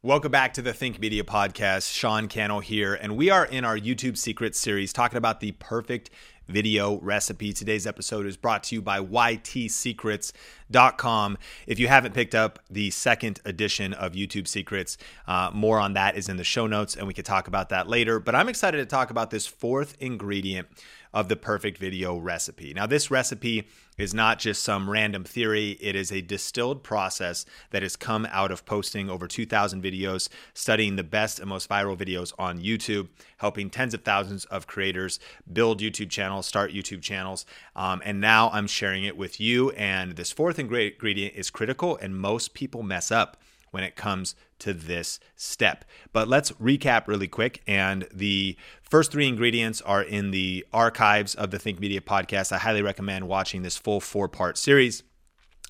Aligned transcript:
Welcome 0.00 0.30
back 0.30 0.54
to 0.54 0.62
the 0.62 0.72
Think 0.72 1.00
Media 1.00 1.24
Podcast. 1.24 1.92
Sean 1.92 2.28
Cannell 2.28 2.60
here, 2.60 2.94
and 2.94 3.16
we 3.16 3.30
are 3.30 3.44
in 3.44 3.64
our 3.64 3.76
YouTube 3.76 4.16
Secrets 4.16 4.56
series 4.56 4.92
talking 4.92 5.16
about 5.16 5.40
the 5.40 5.50
perfect 5.50 6.10
video 6.46 7.00
recipe. 7.00 7.52
Today's 7.52 7.84
episode 7.84 8.24
is 8.24 8.36
brought 8.36 8.62
to 8.64 8.74
you 8.76 8.82
by 8.82 9.00
ytsecrets.com. 9.00 11.38
If 11.66 11.80
you 11.80 11.88
haven't 11.88 12.14
picked 12.14 12.36
up 12.36 12.60
the 12.70 12.90
second 12.90 13.40
edition 13.44 13.92
of 13.92 14.12
YouTube 14.12 14.46
Secrets, 14.46 14.98
uh, 15.26 15.50
more 15.52 15.80
on 15.80 15.94
that 15.94 16.16
is 16.16 16.28
in 16.28 16.36
the 16.36 16.44
show 16.44 16.68
notes, 16.68 16.94
and 16.94 17.08
we 17.08 17.12
could 17.12 17.24
talk 17.24 17.48
about 17.48 17.70
that 17.70 17.88
later. 17.88 18.20
But 18.20 18.36
I'm 18.36 18.48
excited 18.48 18.78
to 18.78 18.86
talk 18.86 19.10
about 19.10 19.30
this 19.30 19.48
fourth 19.48 19.96
ingredient 19.98 20.68
of 21.12 21.28
the 21.28 21.36
perfect 21.36 21.78
video 21.78 22.16
recipe. 22.16 22.72
Now, 22.74 22.86
this 22.86 23.10
recipe 23.10 23.66
is 23.96 24.14
not 24.14 24.38
just 24.38 24.62
some 24.62 24.88
random 24.88 25.24
theory, 25.24 25.72
it 25.80 25.96
is 25.96 26.12
a 26.12 26.20
distilled 26.20 26.84
process 26.84 27.44
that 27.70 27.82
has 27.82 27.96
come 27.96 28.26
out 28.30 28.52
of 28.52 28.64
posting 28.64 29.10
over 29.10 29.26
2,000 29.26 29.82
videos, 29.82 30.28
studying 30.54 30.96
the 30.96 31.02
best 31.02 31.40
and 31.40 31.48
most 31.48 31.68
viral 31.68 31.96
videos 31.96 32.32
on 32.38 32.60
YouTube, 32.60 33.08
helping 33.38 33.70
tens 33.70 33.94
of 33.94 34.02
thousands 34.02 34.44
of 34.46 34.66
creators 34.66 35.18
build 35.52 35.80
YouTube 35.80 36.10
channels, 36.10 36.46
start 36.46 36.72
YouTube 36.72 37.02
channels. 37.02 37.44
Um, 37.74 38.00
and 38.04 38.20
now 38.20 38.50
I'm 38.50 38.68
sharing 38.68 39.04
it 39.04 39.16
with 39.16 39.40
you. 39.40 39.70
And 39.72 40.12
this 40.12 40.30
fourth 40.30 40.58
ingredient 40.58 41.34
is 41.34 41.50
critical, 41.50 41.96
and 41.96 42.16
most 42.16 42.54
people 42.54 42.82
mess 42.82 43.10
up 43.10 43.36
when 43.70 43.84
it 43.84 43.96
comes 43.96 44.34
to 44.60 44.72
this 44.72 45.20
step. 45.36 45.84
But 46.12 46.28
let's 46.28 46.52
recap 46.52 47.06
really 47.06 47.28
quick. 47.28 47.62
And 47.66 48.08
the 48.12 48.56
first 48.82 49.12
three 49.12 49.28
ingredients 49.28 49.80
are 49.82 50.02
in 50.02 50.30
the 50.30 50.66
archives 50.72 51.34
of 51.34 51.50
the 51.50 51.58
Think 51.58 51.80
Media 51.80 52.00
podcast. 52.00 52.52
I 52.52 52.58
highly 52.58 52.82
recommend 52.82 53.28
watching 53.28 53.62
this 53.62 53.76
full 53.76 54.00
four 54.00 54.28
part 54.28 54.58
series. 54.58 55.02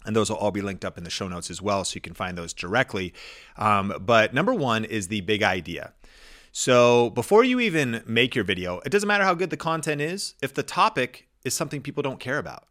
And 0.07 0.15
those 0.15 0.31
will 0.31 0.37
all 0.39 0.53
be 0.53 0.63
linked 0.63 0.85
up 0.85 0.97
in 0.97 1.05
the 1.05 1.11
show 1.11 1.29
notes 1.29 1.51
as 1.51 1.61
well, 1.61 1.85
so 1.85 1.97
you 1.97 2.01
can 2.01 2.15
find 2.15 2.39
those 2.39 2.55
directly. 2.55 3.13
Um, 3.57 3.93
but 4.01 4.33
number 4.33 4.55
one 4.55 4.85
is 4.85 5.09
the 5.09 5.21
big 5.23 5.43
idea. 5.43 5.93
So 6.53 7.11
before 7.11 7.45
you 7.45 7.61
even 7.61 8.03
make 8.07 8.35
your 8.35 8.45
video, 8.45 8.81
it 8.87 8.91
doesn't 8.91 9.07
matter 9.07 9.25
how 9.25 9.35
good 9.35 9.51
the 9.51 9.57
content 9.57 10.01
is 10.01 10.35
if 10.41 10.55
the 10.55 10.63
topic 10.63 11.29
is 11.45 11.53
something 11.53 11.83
people 11.83 12.03
don't 12.03 12.21
care 12.21 12.39
about. 12.39 12.69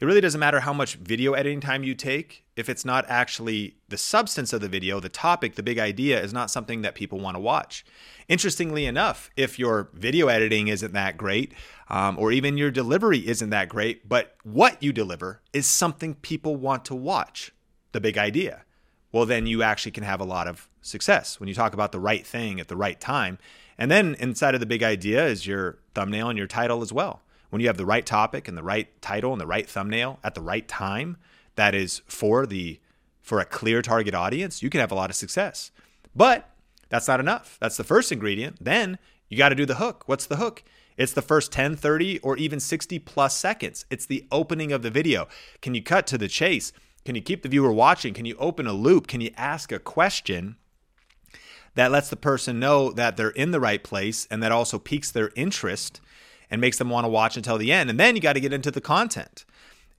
It 0.00 0.06
really 0.06 0.20
doesn't 0.20 0.38
matter 0.38 0.60
how 0.60 0.72
much 0.72 0.94
video 0.94 1.32
editing 1.32 1.60
time 1.60 1.82
you 1.82 1.92
take 1.92 2.44
if 2.54 2.68
it's 2.68 2.84
not 2.84 3.04
actually 3.08 3.78
the 3.88 3.98
substance 3.98 4.52
of 4.52 4.60
the 4.60 4.68
video, 4.68 5.00
the 5.00 5.08
topic, 5.08 5.56
the 5.56 5.62
big 5.62 5.80
idea 5.80 6.22
is 6.22 6.32
not 6.32 6.52
something 6.52 6.82
that 6.82 6.94
people 6.94 7.18
want 7.18 7.34
to 7.34 7.40
watch. 7.40 7.84
Interestingly 8.28 8.86
enough, 8.86 9.28
if 9.36 9.58
your 9.58 9.90
video 9.94 10.28
editing 10.28 10.68
isn't 10.68 10.92
that 10.92 11.16
great, 11.16 11.52
um, 11.88 12.16
or 12.16 12.30
even 12.30 12.56
your 12.56 12.70
delivery 12.70 13.26
isn't 13.26 13.50
that 13.50 13.68
great, 13.68 14.08
but 14.08 14.36
what 14.44 14.80
you 14.80 14.92
deliver 14.92 15.40
is 15.52 15.66
something 15.66 16.14
people 16.14 16.54
want 16.54 16.84
to 16.84 16.94
watch, 16.94 17.52
the 17.90 18.00
big 18.00 18.16
idea, 18.16 18.62
well, 19.10 19.26
then 19.26 19.46
you 19.46 19.64
actually 19.64 19.92
can 19.92 20.04
have 20.04 20.20
a 20.20 20.24
lot 20.24 20.46
of 20.46 20.68
success 20.80 21.40
when 21.40 21.48
you 21.48 21.54
talk 21.54 21.74
about 21.74 21.90
the 21.90 21.98
right 21.98 22.24
thing 22.24 22.60
at 22.60 22.68
the 22.68 22.76
right 22.76 23.00
time. 23.00 23.36
And 23.76 23.90
then 23.90 24.14
inside 24.20 24.54
of 24.54 24.60
the 24.60 24.66
big 24.66 24.84
idea 24.84 25.26
is 25.26 25.46
your 25.46 25.78
thumbnail 25.94 26.28
and 26.28 26.38
your 26.38 26.46
title 26.46 26.82
as 26.82 26.92
well 26.92 27.22
when 27.50 27.60
you 27.60 27.68
have 27.68 27.76
the 27.76 27.86
right 27.86 28.04
topic 28.04 28.48
and 28.48 28.56
the 28.56 28.62
right 28.62 29.00
title 29.00 29.32
and 29.32 29.40
the 29.40 29.46
right 29.46 29.68
thumbnail 29.68 30.18
at 30.22 30.34
the 30.34 30.40
right 30.40 30.66
time 30.68 31.16
that 31.56 31.74
is 31.74 32.02
for 32.06 32.46
the 32.46 32.80
for 33.20 33.40
a 33.40 33.44
clear 33.44 33.82
target 33.82 34.14
audience, 34.14 34.62
you 34.62 34.70
can 34.70 34.80
have 34.80 34.92
a 34.92 34.94
lot 34.94 35.10
of 35.10 35.16
success. 35.16 35.70
But 36.16 36.50
that's 36.88 37.08
not 37.08 37.20
enough. 37.20 37.58
That's 37.60 37.76
the 37.76 37.84
first 37.84 38.10
ingredient. 38.10 38.56
Then 38.64 38.98
you 39.28 39.36
got 39.36 39.50
to 39.50 39.54
do 39.54 39.66
the 39.66 39.74
hook. 39.74 40.04
What's 40.06 40.24
the 40.24 40.36
hook? 40.36 40.62
It's 40.96 41.12
the 41.12 41.22
first 41.22 41.52
10, 41.52 41.76
30, 41.76 42.20
or 42.20 42.36
even 42.38 42.58
60 42.58 42.98
plus 43.00 43.36
seconds. 43.36 43.84
It's 43.90 44.06
the 44.06 44.26
opening 44.32 44.72
of 44.72 44.82
the 44.82 44.90
video. 44.90 45.28
Can 45.60 45.74
you 45.74 45.82
cut 45.82 46.06
to 46.08 46.18
the 46.18 46.26
chase? 46.26 46.72
Can 47.04 47.14
you 47.14 47.20
keep 47.20 47.42
the 47.42 47.48
viewer 47.48 47.72
watching? 47.72 48.14
Can 48.14 48.24
you 48.24 48.36
open 48.38 48.66
a 48.66 48.72
loop? 48.72 49.06
Can 49.06 49.20
you 49.20 49.30
ask 49.36 49.70
a 49.70 49.78
question 49.78 50.56
that 51.74 51.92
lets 51.92 52.08
the 52.08 52.16
person 52.16 52.58
know 52.58 52.90
that 52.92 53.16
they're 53.16 53.30
in 53.30 53.50
the 53.50 53.60
right 53.60 53.84
place 53.84 54.26
and 54.30 54.42
that 54.42 54.52
also 54.52 54.78
piques 54.78 55.10
their 55.10 55.30
interest 55.36 56.00
and 56.50 56.60
makes 56.60 56.78
them 56.78 56.90
want 56.90 57.04
to 57.04 57.08
watch 57.08 57.36
until 57.36 57.58
the 57.58 57.72
end. 57.72 57.90
And 57.90 57.98
then 57.98 58.16
you 58.16 58.22
got 58.22 58.34
to 58.34 58.40
get 58.40 58.52
into 58.52 58.70
the 58.70 58.80
content. 58.80 59.44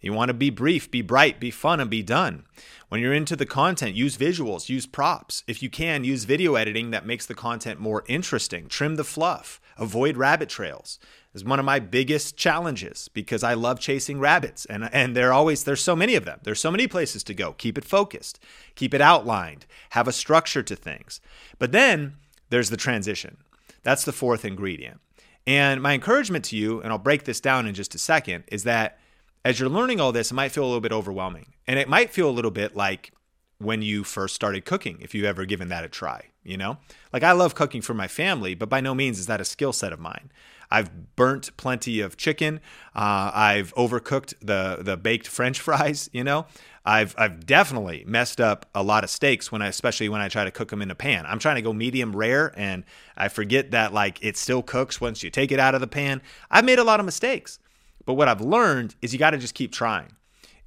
You 0.02 0.14
want 0.14 0.30
to 0.30 0.34
be 0.34 0.50
brief, 0.50 0.90
be 0.90 1.02
bright, 1.02 1.40
be 1.40 1.52
fun, 1.52 1.80
and 1.80 1.90
be 1.90 2.02
done. 2.02 2.46
When 2.88 3.02
you're 3.02 3.14
into 3.14 3.36
the 3.36 3.46
content, 3.46 3.96
use 3.96 4.18
visuals, 4.18 4.70
use 4.70 4.86
props. 4.86 5.44
If 5.46 5.62
you 5.62 5.70
can, 5.70 6.04
use 6.04 6.24
video 6.24 6.56
editing 6.56 6.92
that 6.92 7.06
makes 7.06 7.26
the 7.26 7.36
content 7.36 7.80
more 7.80 8.04
interesting. 8.08 8.68
Trim 8.68 8.96
the 8.96 9.04
fluff, 9.04 9.60
avoid 9.78 10.18
rabbit 10.18 10.50
trails. 10.50 11.00
Is 11.32 11.46
one 11.46 11.60
of 11.60 11.66
my 11.66 11.78
biggest 11.80 12.38
challenges 12.38 13.08
because 13.14 13.44
I 13.44 13.54
love 13.54 13.80
chasing 13.80 14.20
rabbits 14.20 14.66
and 14.66 14.90
and 14.92 15.16
there 15.16 15.32
always 15.32 15.64
there's 15.64 15.80
so 15.80 15.96
many 15.96 16.16
of 16.16 16.26
them. 16.26 16.40
There's 16.42 16.60
so 16.60 16.72
many 16.72 16.88
places 16.88 17.24
to 17.26 17.36
go. 17.36 17.54
Keep 17.54 17.78
it 17.78 17.86
focused, 17.86 18.40
keep 18.74 18.96
it 18.96 19.00
outlined, 19.00 19.68
have 19.92 20.08
a 20.08 20.12
structure 20.12 20.64
to 20.64 20.76
things. 20.76 21.22
But 21.60 21.72
then 21.72 22.16
there's 22.50 22.72
the 22.72 22.78
transition. 22.78 23.38
That's 23.84 24.06
the 24.06 24.12
fourth 24.12 24.44
ingredient. 24.44 25.02
And 25.50 25.82
my 25.82 25.94
encouragement 25.94 26.46
to 26.46 26.56
you, 26.56 26.80
and 26.80 26.92
I'll 26.92 27.00
break 27.00 27.24
this 27.24 27.40
down 27.40 27.66
in 27.66 27.74
just 27.74 27.96
a 27.96 27.98
second, 27.98 28.44
is 28.50 28.66
that 28.66 29.00
as 29.44 29.60
you're 29.60 29.68
learning 29.68 30.00
all 30.00 30.12
this, 30.12 30.30
it 30.30 30.36
might 30.36 30.52
feel 30.52 30.64
a 30.64 30.68
little 30.68 30.80
bit 30.80 30.92
overwhelming. 30.92 31.54
And 31.66 31.80
it 31.80 31.90
might 31.90 32.12
feel 32.12 32.30
a 32.30 32.32
little 32.32 32.52
bit 32.52 32.76
like 32.76 33.14
when 33.58 33.82
you 33.82 34.04
first 34.04 34.36
started 34.36 34.64
cooking, 34.64 35.00
if 35.02 35.16
you've 35.16 35.26
ever 35.26 35.46
given 35.46 35.70
that 35.70 35.84
a 35.84 35.90
try, 35.90 36.26
you 36.44 36.56
know? 36.56 36.78
Like 37.12 37.24
I 37.24 37.32
love 37.32 37.56
cooking 37.56 37.82
for 37.82 37.96
my 37.96 38.08
family, 38.08 38.54
but 38.54 38.70
by 38.70 38.80
no 38.80 38.94
means 38.94 39.18
is 39.18 39.26
that 39.26 39.42
a 39.42 39.46
skill 39.46 39.74
set 39.74 39.92
of 39.92 40.00
mine. 40.00 40.32
I've 40.72 41.16
burnt 41.16 41.56
plenty 41.58 42.00
of 42.00 42.18
chicken. 42.18 42.60
Uh, 42.96 43.32
I've 43.34 43.74
overcooked 43.76 44.36
the 44.42 44.82
the 44.82 44.98
baked 44.98 45.28
French 45.28 45.60
fries. 45.66 46.10
You 46.14 46.24
know, 46.24 46.46
I've 46.86 47.16
I've 47.18 47.46
definitely 47.46 48.04
messed 48.08 48.40
up 48.40 48.66
a 48.74 48.84
lot 48.84 49.04
of 49.04 49.10
steaks 49.10 49.52
when 49.52 49.62
I, 49.62 49.68
especially 49.68 50.10
when 50.10 50.22
I 50.22 50.30
try 50.30 50.44
to 50.44 50.52
cook 50.52 50.70
them 50.70 50.82
in 50.82 50.92
a 50.92 50.96
pan. 50.96 51.26
I'm 51.26 51.40
trying 51.40 51.56
to 51.56 51.62
go 51.62 51.74
medium 51.74 52.16
rare, 52.16 52.54
and 52.56 52.84
I 53.18 53.28
forget 53.28 53.72
that 53.72 53.94
like 53.94 54.20
it 54.24 54.38
still 54.38 54.62
cooks 54.62 55.02
once 55.02 55.24
you 55.24 55.30
take 55.30 55.52
it 55.52 55.60
out 55.60 55.76
of 55.76 55.82
the 55.82 55.88
pan. 55.88 56.22
I've 56.50 56.66
made 56.66 56.80
a 56.80 56.84
lot 56.84 57.00
of 57.00 57.06
mistakes, 57.06 57.60
but 58.06 58.14
what 58.14 58.28
I've 58.28 58.42
learned 58.42 58.96
is 59.02 59.14
you 59.14 59.20
got 59.20 59.32
to 59.32 59.38
just 59.38 59.56
keep 59.56 59.72
trying. 59.72 60.16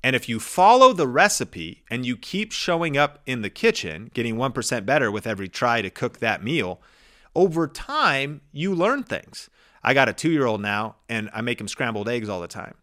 And 0.05 0.17
if 0.17 0.29
you 0.29 0.41
follow 0.41 0.93
the 0.93 1.07
recipe 1.07 1.85
and 1.89 2.05
you 2.05 2.17
keep 2.17 2.51
showing 2.51 2.97
up 2.97 3.21
in 3.25 3.43
the 3.43 3.51
kitchen, 3.51 4.11
getting 4.13 4.35
1% 4.35 4.85
better 4.85 5.13
with 5.13 5.29
every 5.29 5.49
try 5.49 5.81
to 5.81 5.91
cook 5.91 6.19
that 6.19 6.43
meal, 6.43 6.81
over 7.35 7.69
time, 7.69 8.41
you 8.51 8.75
learn 8.75 9.05
things. 9.05 9.49
I 9.83 9.95
got 9.95 10.09
a 10.09 10.13
two 10.13 10.31
year 10.31 10.47
old 10.47 10.61
now, 10.61 10.97
and 11.09 11.31
I 11.33 11.41
make 11.41 11.61
him 11.61 11.69
scrambled 11.69 12.09
eggs 12.09 12.29
all 12.29 12.41
the 12.41 12.49
time. 12.49 12.75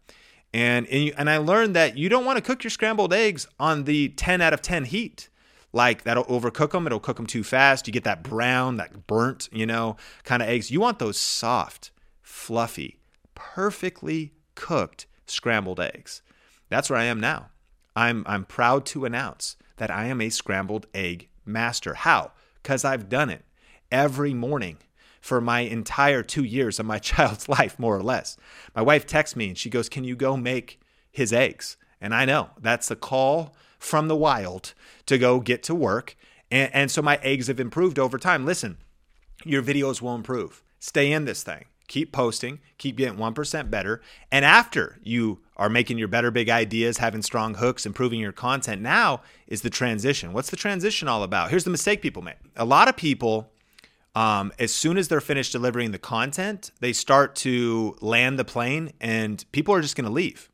And, 0.52 0.86
and 0.88 1.30
I 1.30 1.38
learned 1.38 1.76
that 1.76 1.96
you 1.96 2.08
don't 2.08 2.24
want 2.24 2.36
to 2.36 2.42
cook 2.42 2.64
your 2.64 2.70
scrambled 2.70 3.12
eggs 3.12 3.46
on 3.58 3.84
the 3.84 4.08
10 4.08 4.40
out 4.40 4.52
of 4.52 4.60
10 4.60 4.86
heat. 4.86 5.28
Like 5.72 6.02
that'll 6.02 6.24
overcook 6.24 6.72
them. 6.72 6.86
It'll 6.86 6.98
cook 6.98 7.16
them 7.16 7.26
too 7.26 7.44
fast. 7.44 7.86
You 7.86 7.92
get 7.92 8.04
that 8.04 8.24
brown, 8.24 8.76
that 8.78 9.06
burnt, 9.06 9.48
you 9.52 9.66
know, 9.66 9.96
kind 10.24 10.42
of 10.42 10.48
eggs. 10.48 10.70
You 10.70 10.80
want 10.80 10.98
those 10.98 11.16
soft, 11.16 11.92
fluffy, 12.22 12.98
perfectly 13.34 14.32
cooked 14.56 15.06
scrambled 15.26 15.78
eggs. 15.78 16.22
That's 16.68 16.90
where 16.90 16.98
I 16.98 17.04
am 17.04 17.20
now. 17.20 17.50
I'm, 17.94 18.24
I'm 18.26 18.44
proud 18.44 18.84
to 18.86 19.04
announce 19.04 19.56
that 19.76 19.90
I 19.90 20.06
am 20.06 20.20
a 20.20 20.28
scrambled 20.30 20.86
egg 20.92 21.28
master. 21.44 21.94
How? 21.94 22.32
Because 22.62 22.84
I've 22.84 23.08
done 23.08 23.30
it 23.30 23.44
every 23.92 24.34
morning 24.34 24.78
for 25.20 25.40
my 25.40 25.60
entire 25.60 26.22
two 26.22 26.44
years 26.44 26.80
of 26.80 26.86
my 26.86 26.98
child's 27.10 27.48
life, 27.48 27.78
more 27.78 27.96
or 27.96 28.02
less. 28.02 28.36
My 28.74 28.82
wife 28.82 29.06
texts 29.06 29.36
me 29.36 29.48
and 29.48 29.58
she 29.58 29.70
goes, 29.70 29.88
Can 29.88 30.04
you 30.04 30.16
go 30.16 30.36
make 30.36 30.80
his 31.10 31.32
eggs? 31.32 31.76
And 32.00 32.14
I 32.14 32.24
know 32.24 32.50
that's 32.60 32.90
a 32.90 32.96
call 32.96 33.54
from 33.78 34.08
the 34.08 34.16
wild 34.16 34.74
to 35.06 35.18
go 35.18 35.40
get 35.40 35.62
to 35.64 35.74
work. 35.74 36.16
And, 36.50 36.74
and 36.74 36.90
so 36.90 37.02
my 37.02 37.18
eggs 37.22 37.48
have 37.48 37.60
improved 37.60 37.98
over 37.98 38.18
time. 38.18 38.44
Listen, 38.44 38.78
your 39.44 39.62
videos 39.62 40.00
will 40.00 40.14
improve. 40.14 40.62
Stay 40.78 41.12
in 41.12 41.24
this 41.24 41.42
thing. 41.42 41.66
Keep 41.88 42.12
posting, 42.12 42.60
keep 42.78 42.96
getting 42.96 43.18
1% 43.18 43.68
better. 43.68 44.00
And 44.30 44.44
after 44.44 45.00
you 45.02 45.40
are 45.56 45.68
making 45.68 45.98
your 45.98 46.06
better 46.06 46.30
big 46.30 46.48
ideas, 46.48 46.98
having 46.98 47.20
strong 47.20 47.54
hooks, 47.54 47.84
improving 47.84 48.20
your 48.20 48.30
content, 48.30 48.80
now 48.80 49.22
is 49.48 49.62
the 49.62 49.70
transition. 49.70 50.32
What's 50.32 50.50
the 50.50 50.56
transition 50.56 51.08
all 51.08 51.24
about? 51.24 51.50
Here's 51.50 51.64
the 51.64 51.70
mistake 51.70 52.00
people 52.00 52.22
make. 52.22 52.36
A 52.54 52.64
lot 52.64 52.86
of 52.86 52.96
people 52.96 53.50
um, 54.14 54.52
as 54.58 54.72
soon 54.72 54.98
as 54.98 55.08
they're 55.08 55.20
finished 55.20 55.52
delivering 55.52 55.92
the 55.92 55.98
content, 55.98 56.72
they 56.80 56.92
start 56.92 57.36
to 57.36 57.96
land 58.00 58.38
the 58.38 58.44
plane, 58.44 58.92
and 59.00 59.44
people 59.52 59.74
are 59.74 59.80
just 59.80 59.96
going 59.96 60.06
to 60.06 60.12
leave. 60.12 60.50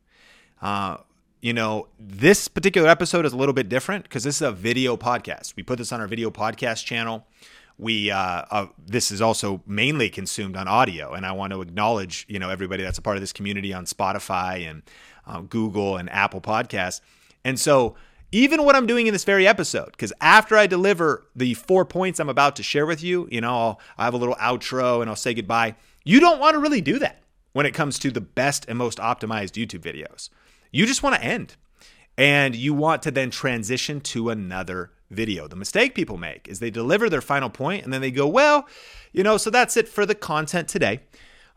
Uh, 0.61 0.99
you 1.41 1.53
know, 1.53 1.88
this 1.99 2.49
particular 2.49 2.88
episode 2.88 3.25
is 3.25 3.32
a 3.32 3.37
little 3.37 3.55
bit 3.55 3.69
different 3.69 4.05
because 4.05 4.25
this 4.25 4.37
is 4.37 4.43
a 4.43 4.53
video 4.53 4.97
podcast. 4.97 5.56
We 5.56 5.62
put 5.62 5.79
this 5.79 5.93
on 5.93 6.00
our 6.00 6.06
video 6.06 6.31
podcast 6.31 6.85
channel. 6.85 7.26
We 7.79 8.11
uh, 8.11 8.44
uh, 8.50 8.67
this 8.85 9.11
is 9.11 9.20
also 9.20 9.62
mainly 9.67 10.08
consumed 10.08 10.56
on 10.56 10.67
audio, 10.67 11.12
and 11.12 11.26
I 11.26 11.32
want 11.32 11.53
to 11.53 11.61
acknowledge 11.61 12.25
you 12.29 12.38
know 12.38 12.49
everybody 12.49 12.82
that's 12.82 12.99
a 12.99 13.03
part 13.03 13.17
of 13.17 13.23
this 13.23 13.35
community 13.35 13.73
on 13.73 13.85
Spotify 13.85 14.69
and 14.69 14.82
uh, 15.26 15.41
Google 15.41 15.99
and 15.99 16.11
Apple 16.11 16.41
Podcasts. 16.41 17.00
And 17.44 17.61
so 17.61 17.94
even 18.32 18.64
what 18.64 18.76
I'm 18.76 18.87
doing 18.87 19.06
in 19.06 19.12
this 19.12 19.25
very 19.25 19.46
episode. 19.46 19.93
Because 19.93 20.12
after 20.20 20.56
I 20.56 20.67
deliver 20.67 21.26
the 21.34 21.55
four 21.55 21.84
points 21.84 22.20
I'm 22.20 22.28
about 22.28 22.56
to 22.56 22.62
share 22.62 22.87
with 22.87 23.02
you, 23.02 23.28
you 23.31 23.40
know, 23.40 23.50
I'll, 23.50 23.81
I'll 23.99 24.05
have 24.06 24.14
a 24.14 24.19
little 24.19 24.34
outro 24.37 25.00
and 25.00 25.08
I'll 25.08 25.17
say 25.17 25.34
goodbye. 25.34 25.76
You 26.05 26.20
don't 26.20 26.40
want 26.40 26.55
to 26.55 26.58
really 26.58 26.81
do 26.81 26.99
that 26.99 27.23
when 27.52 27.67
it 27.67 27.73
comes 27.73 27.99
to 28.00 28.11
the 28.11 28.20
best 28.20 28.67
and 28.69 28.76
most 28.76 28.99
optimized 28.99 29.52
YouTube 29.52 29.81
videos. 29.81 30.28
You 30.70 30.87
just 30.87 31.02
want 31.02 31.17
to 31.17 31.25
end. 31.25 31.56
and 32.19 32.56
you 32.56 32.75
want 32.75 33.02
to 33.02 33.11
then 33.11 33.31
transition 33.31 34.00
to 34.00 34.31
another 34.31 34.90
video. 35.11 35.46
The 35.46 35.56
mistake 35.56 35.94
people 35.94 36.17
make 36.17 36.49
is 36.49 36.58
they 36.58 36.70
deliver 36.70 37.08
their 37.08 37.20
final 37.20 37.50
point 37.50 37.84
and 37.84 37.93
then 37.93 38.00
they 38.00 38.11
go, 38.11 38.26
well, 38.26 38.67
you 39.12 39.22
know, 39.22 39.37
so 39.37 39.50
that's 39.50 39.76
it 39.76 39.88
for 39.88 40.05
the 40.06 40.14
content 40.14 40.69
today. 40.69 41.00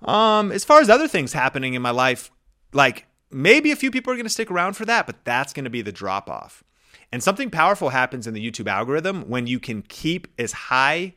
Um, 0.03 0.51
as 0.51 0.63
far 0.63 0.81
as 0.81 0.89
other 0.89 1.07
things 1.07 1.33
happening 1.33 1.73
in 1.73 1.81
my 1.81 1.91
life, 1.91 2.31
like 2.73 3.07
maybe 3.31 3.71
a 3.71 3.75
few 3.75 3.91
people 3.91 4.11
are 4.13 4.15
going 4.15 4.25
to 4.25 4.29
stick 4.29 4.51
around 4.51 4.73
for 4.73 4.85
that, 4.85 5.05
but 5.05 5.23
that's 5.23 5.53
going 5.53 5.65
to 5.65 5.69
be 5.69 5.81
the 5.81 5.91
drop 5.91 6.29
off. 6.29 6.63
And 7.11 7.23
something 7.23 7.49
powerful 7.49 7.89
happens 7.89 8.27
in 8.27 8.33
the 8.33 8.51
YouTube 8.51 8.67
algorithm 8.67 9.27
when 9.27 9.47
you 9.47 9.59
can 9.59 9.81
keep 9.81 10.27
as 10.37 10.51
high 10.51 11.13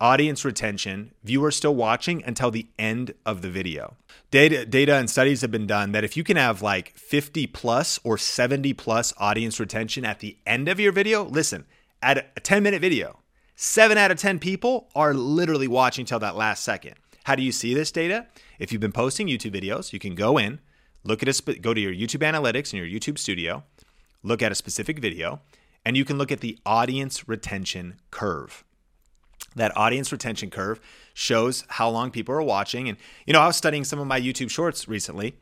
audience 0.00 0.44
retention, 0.44 1.12
viewers 1.24 1.56
still 1.56 1.74
watching 1.74 2.22
until 2.24 2.50
the 2.50 2.66
end 2.78 3.14
of 3.24 3.40
the 3.40 3.48
video. 3.48 3.96
Data, 4.30 4.66
data 4.66 4.94
and 4.96 5.08
studies 5.08 5.40
have 5.40 5.50
been 5.50 5.66
done 5.66 5.92
that 5.92 6.04
if 6.04 6.16
you 6.16 6.24
can 6.24 6.36
have 6.36 6.60
like 6.60 6.96
50 6.96 7.46
plus 7.46 7.98
or 8.04 8.18
70 8.18 8.74
plus 8.74 9.14
audience 9.16 9.58
retention 9.58 10.04
at 10.04 10.20
the 10.20 10.36
end 10.46 10.68
of 10.68 10.78
your 10.78 10.92
video, 10.92 11.24
listen, 11.24 11.64
at 12.02 12.30
a 12.36 12.40
10 12.40 12.62
minute 12.62 12.82
video, 12.82 13.20
seven 13.54 13.96
out 13.96 14.10
of 14.10 14.18
10 14.18 14.38
people 14.38 14.88
are 14.94 15.14
literally 15.14 15.68
watching 15.68 16.04
till 16.04 16.18
that 16.18 16.36
last 16.36 16.62
second. 16.62 16.94
How 17.24 17.34
do 17.34 17.42
you 17.42 17.52
see 17.52 17.72
this 17.72 17.90
data? 17.90 18.26
If 18.58 18.72
you've 18.72 18.80
been 18.80 18.92
posting 18.92 19.28
YouTube 19.28 19.54
videos, 19.54 19.92
you 19.92 19.98
can 19.98 20.14
go 20.14 20.38
in, 20.38 20.60
look 21.06 21.22
at 21.22 21.28
a, 21.28 21.54
go 21.58 21.72
to 21.72 21.80
your 21.80 21.92
YouTube 21.92 22.20
analytics 22.20 22.72
and 22.72 22.74
your 22.74 22.86
YouTube 22.86 23.18
studio, 23.18 23.64
look 24.22 24.42
at 24.42 24.52
a 24.52 24.54
specific 24.54 24.98
video, 24.98 25.40
and 25.84 25.96
you 25.96 26.04
can 26.04 26.18
look 26.18 26.32
at 26.32 26.40
the 26.40 26.58
audience 26.66 27.28
retention 27.28 28.00
curve 28.10 28.64
that 29.56 29.76
audience 29.76 30.12
retention 30.12 30.50
curve 30.50 30.78
shows 31.14 31.64
how 31.68 31.88
long 31.88 32.10
people 32.10 32.34
are 32.34 32.42
watching. 32.42 32.88
And, 32.88 32.96
you 33.26 33.32
know, 33.32 33.40
I 33.40 33.46
was 33.46 33.56
studying 33.56 33.84
some 33.84 33.98
of 33.98 34.06
my 34.06 34.20
YouTube 34.20 34.50
shorts 34.50 34.86
recently. 34.86 35.34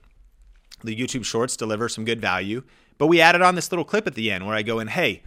The 0.83 0.97
YouTube 0.97 1.25
shorts 1.25 1.57
deliver 1.57 1.89
some 1.89 2.05
good 2.05 2.21
value, 2.21 2.63
but 2.97 3.09
we 3.09 3.21
added 3.21 3.43
on 3.43 3.55
this 3.55 3.71
little 3.71 3.85
clip 3.85 4.07
at 4.07 4.15
the 4.15 4.31
end 4.31 4.47
where 4.47 4.57
I 4.57 4.63
go 4.63 4.79
in, 4.79 4.89
hey, 4.89 5.23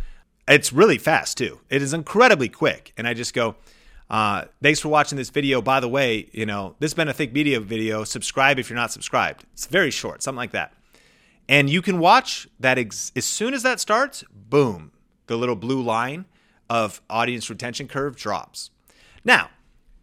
it's 0.48 0.72
really 0.72 0.98
fast 0.98 1.38
too. 1.38 1.60
It 1.70 1.82
is 1.82 1.94
incredibly 1.94 2.48
quick. 2.48 2.94
And 2.98 3.08
I 3.08 3.14
just 3.14 3.34
go, 3.34 3.56
uh, 4.10 4.46
thanks 4.62 4.80
for 4.80 4.90
watching 4.90 5.18
this 5.18 5.30
video. 5.30 5.62
By 5.62 5.80
the 5.80 5.90
way, 5.90 6.30
you 6.32 6.46
know, 6.46 6.76
this 6.80 6.92
has 6.92 6.96
been 6.96 7.08
a 7.08 7.14
Think 7.14 7.34
Media 7.34 7.60
video. 7.60 8.04
Subscribe 8.04 8.58
if 8.60 8.70
you're 8.70 8.78
not 8.78 8.92
subscribed. 8.92 9.46
It's 9.54 9.66
very 9.66 9.92
short, 9.92 10.24
something 10.24 10.38
like 10.38 10.52
that. 10.52 10.74
And 11.50 11.70
you 11.70 11.82
can 11.82 12.00
watch 12.00 12.48
that 12.60 12.78
ex- 12.78 13.12
as 13.16 13.26
soon 13.26 13.54
as 13.54 13.64
that 13.64 13.80
starts, 13.80 14.24
boom, 14.32 14.92
the 15.28 15.38
little 15.38 15.56
blue 15.56 15.82
line 15.82 16.26
of 16.70 17.02
audience 17.10 17.50
retention 17.50 17.88
curve 17.88 18.16
drops. 18.16 18.72
Now, 19.24 19.50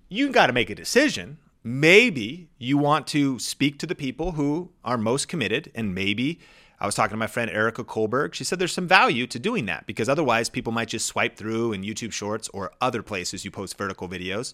you 0.08 0.30
got 0.30 0.46
to 0.46 0.52
make 0.52 0.70
a 0.70 0.74
decision. 0.74 1.38
Maybe 1.62 2.48
you 2.58 2.76
want 2.76 3.06
to 3.08 3.38
speak 3.38 3.78
to 3.78 3.86
the 3.86 3.94
people 3.94 4.32
who 4.32 4.70
are 4.84 4.98
most 4.98 5.28
committed, 5.28 5.70
and 5.74 5.94
maybe 5.94 6.40
I 6.84 6.86
was 6.86 6.94
talking 6.94 7.14
to 7.14 7.16
my 7.16 7.26
friend 7.26 7.50
Erika 7.50 7.82
Kullberg. 7.82 8.34
She 8.34 8.44
said 8.44 8.58
there's 8.58 8.74
some 8.74 8.86
value 8.86 9.26
to 9.28 9.38
doing 9.38 9.64
that 9.64 9.86
because 9.86 10.06
otherwise 10.06 10.50
people 10.50 10.70
might 10.70 10.88
just 10.88 11.06
swipe 11.06 11.34
through 11.34 11.72
in 11.72 11.80
YouTube 11.80 12.12
Shorts 12.12 12.50
or 12.50 12.72
other 12.78 13.02
places 13.02 13.42
you 13.42 13.50
post 13.50 13.78
vertical 13.78 14.06
videos 14.06 14.52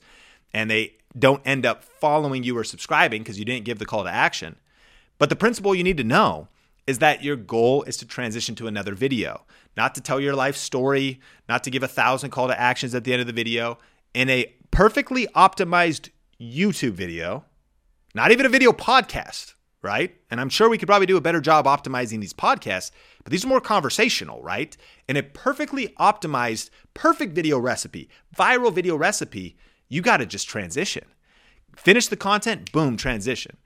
and 0.55 0.71
they 0.71 0.95
don't 1.19 1.43
end 1.45 1.67
up 1.67 1.83
following 1.83 2.45
you 2.45 2.57
or 2.57 2.63
subscribing 2.63 3.23
because 3.23 3.37
you 3.37 3.45
didn't 3.45 3.65
give 3.65 3.81
the 3.81 3.85
call 3.85 4.05
to 4.05 4.11
action. 4.11 4.55
But 5.19 5.29
the 5.29 5.35
principle 5.35 5.75
you 5.75 5.83
need 5.83 5.97
to 5.97 6.05
know 6.05 6.47
is 6.87 7.01
that 7.01 7.25
your 7.25 7.35
goal 7.35 7.83
is 7.83 7.97
to 7.97 8.07
transition 8.07 8.55
to 8.55 8.69
another 8.69 8.95
video, 8.95 9.43
not 9.77 9.97
to 9.97 10.01
tell 10.01 10.21
your 10.21 10.37
life 10.37 10.57
story, 10.57 11.19
not 11.49 11.65
to 11.65 11.71
give 11.71 11.83
a 11.83 11.89
thousand 11.89 12.31
call 12.31 12.47
to 12.47 12.61
actions 12.61 12.95
at 12.95 13.03
the 13.03 13.13
end 13.13 13.23
of 13.23 13.27
the 13.27 13.33
video. 13.33 13.77
In 14.15 14.31
a 14.31 14.55
perfectly 14.71 15.27
optimized 15.35 16.11
YouTube 16.41 16.93
video, 16.93 17.45
not 18.15 18.31
even 18.31 18.47
a 18.47 18.49
video 18.49 18.71
podcast, 18.71 19.55
right? 19.83 20.15
And 20.31 20.41
I'm 20.41 20.49
sure 20.49 20.69
we 20.69 20.79
could 20.79 20.89
probably 20.89 21.07
do 21.07 21.17
a 21.17 21.23
better 21.23 21.41
job 21.41 21.65
optimizing 21.65 22.21
these 22.21 22.35
podcasts, 22.35 22.91
but 23.25 23.31
these 23.31 23.45
are 23.45 23.49
more 23.49 23.61
conversational, 23.61 24.43
right? 24.43 24.77
And 25.09 25.17
a 25.17 25.23
perfectly 25.23 25.89
optimized, 25.99 26.71
perfect 26.95 27.35
video 27.35 27.59
recipe, 27.59 28.09
viral 28.37 28.73
video 28.73 28.97
recipe, 28.97 29.57
you 29.89 30.03
got 30.03 30.19
to 30.19 30.27
just 30.27 30.49
transition. 30.49 31.05
Finish 31.77 32.09
the 32.09 32.17
content, 32.17 32.73
boom, 32.73 32.97
transition. 32.97 33.57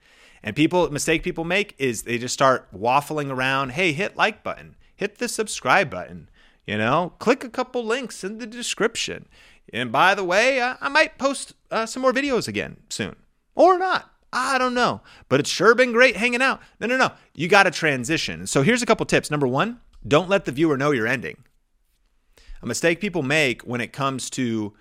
And 0.41 0.55
people 0.55 0.89
mistake 0.91 1.23
people 1.23 1.43
make 1.43 1.75
is 1.77 2.03
they 2.03 2.17
just 2.17 2.33
start 2.33 2.67
waffling 2.73 3.31
around, 3.31 3.71
hey, 3.71 3.93
hit 3.93 4.15
like 4.15 4.43
button, 4.43 4.75
hit 4.95 5.17
the 5.17 5.27
subscribe 5.27 5.89
button, 5.89 6.29
you 6.65 6.77
know, 6.77 7.13
click 7.19 7.43
a 7.43 7.49
couple 7.49 7.83
links 7.83 8.23
in 8.23 8.37
the 8.37 8.47
description. 8.47 9.27
And 9.73 9.91
by 9.91 10.15
the 10.15 10.23
way, 10.23 10.61
uh, 10.61 10.75
I 10.79 10.89
might 10.89 11.17
post 11.17 11.53
uh, 11.71 11.85
some 11.85 12.01
more 12.01 12.13
videos 12.13 12.47
again 12.47 12.77
soon 12.89 13.15
or 13.55 13.77
not. 13.77 14.14
I 14.33 14.57
don't 14.57 14.73
know, 14.73 15.01
but 15.29 15.39
it's 15.39 15.49
sure 15.49 15.75
been 15.75 15.93
great 15.93 16.17
hanging 16.17 16.41
out. 16.41 16.61
No, 16.79 16.87
no, 16.87 16.97
no. 16.97 17.11
You 17.33 17.47
got 17.47 17.63
to 17.63 17.71
transition. 17.71 18.47
So 18.47 18.63
here's 18.63 18.81
a 18.81 18.85
couple 18.85 19.05
tips. 19.05 19.31
Number 19.31 19.47
one, 19.47 19.79
don't 20.07 20.29
let 20.29 20.45
the 20.45 20.51
viewer 20.51 20.77
know 20.77 20.91
you're 20.91 21.07
ending. 21.07 21.37
A 22.61 22.65
mistake 22.65 22.99
people 22.99 23.23
make 23.23 23.61
when 23.61 23.81
it 23.81 23.93
comes 23.93 24.29
to 24.31 24.73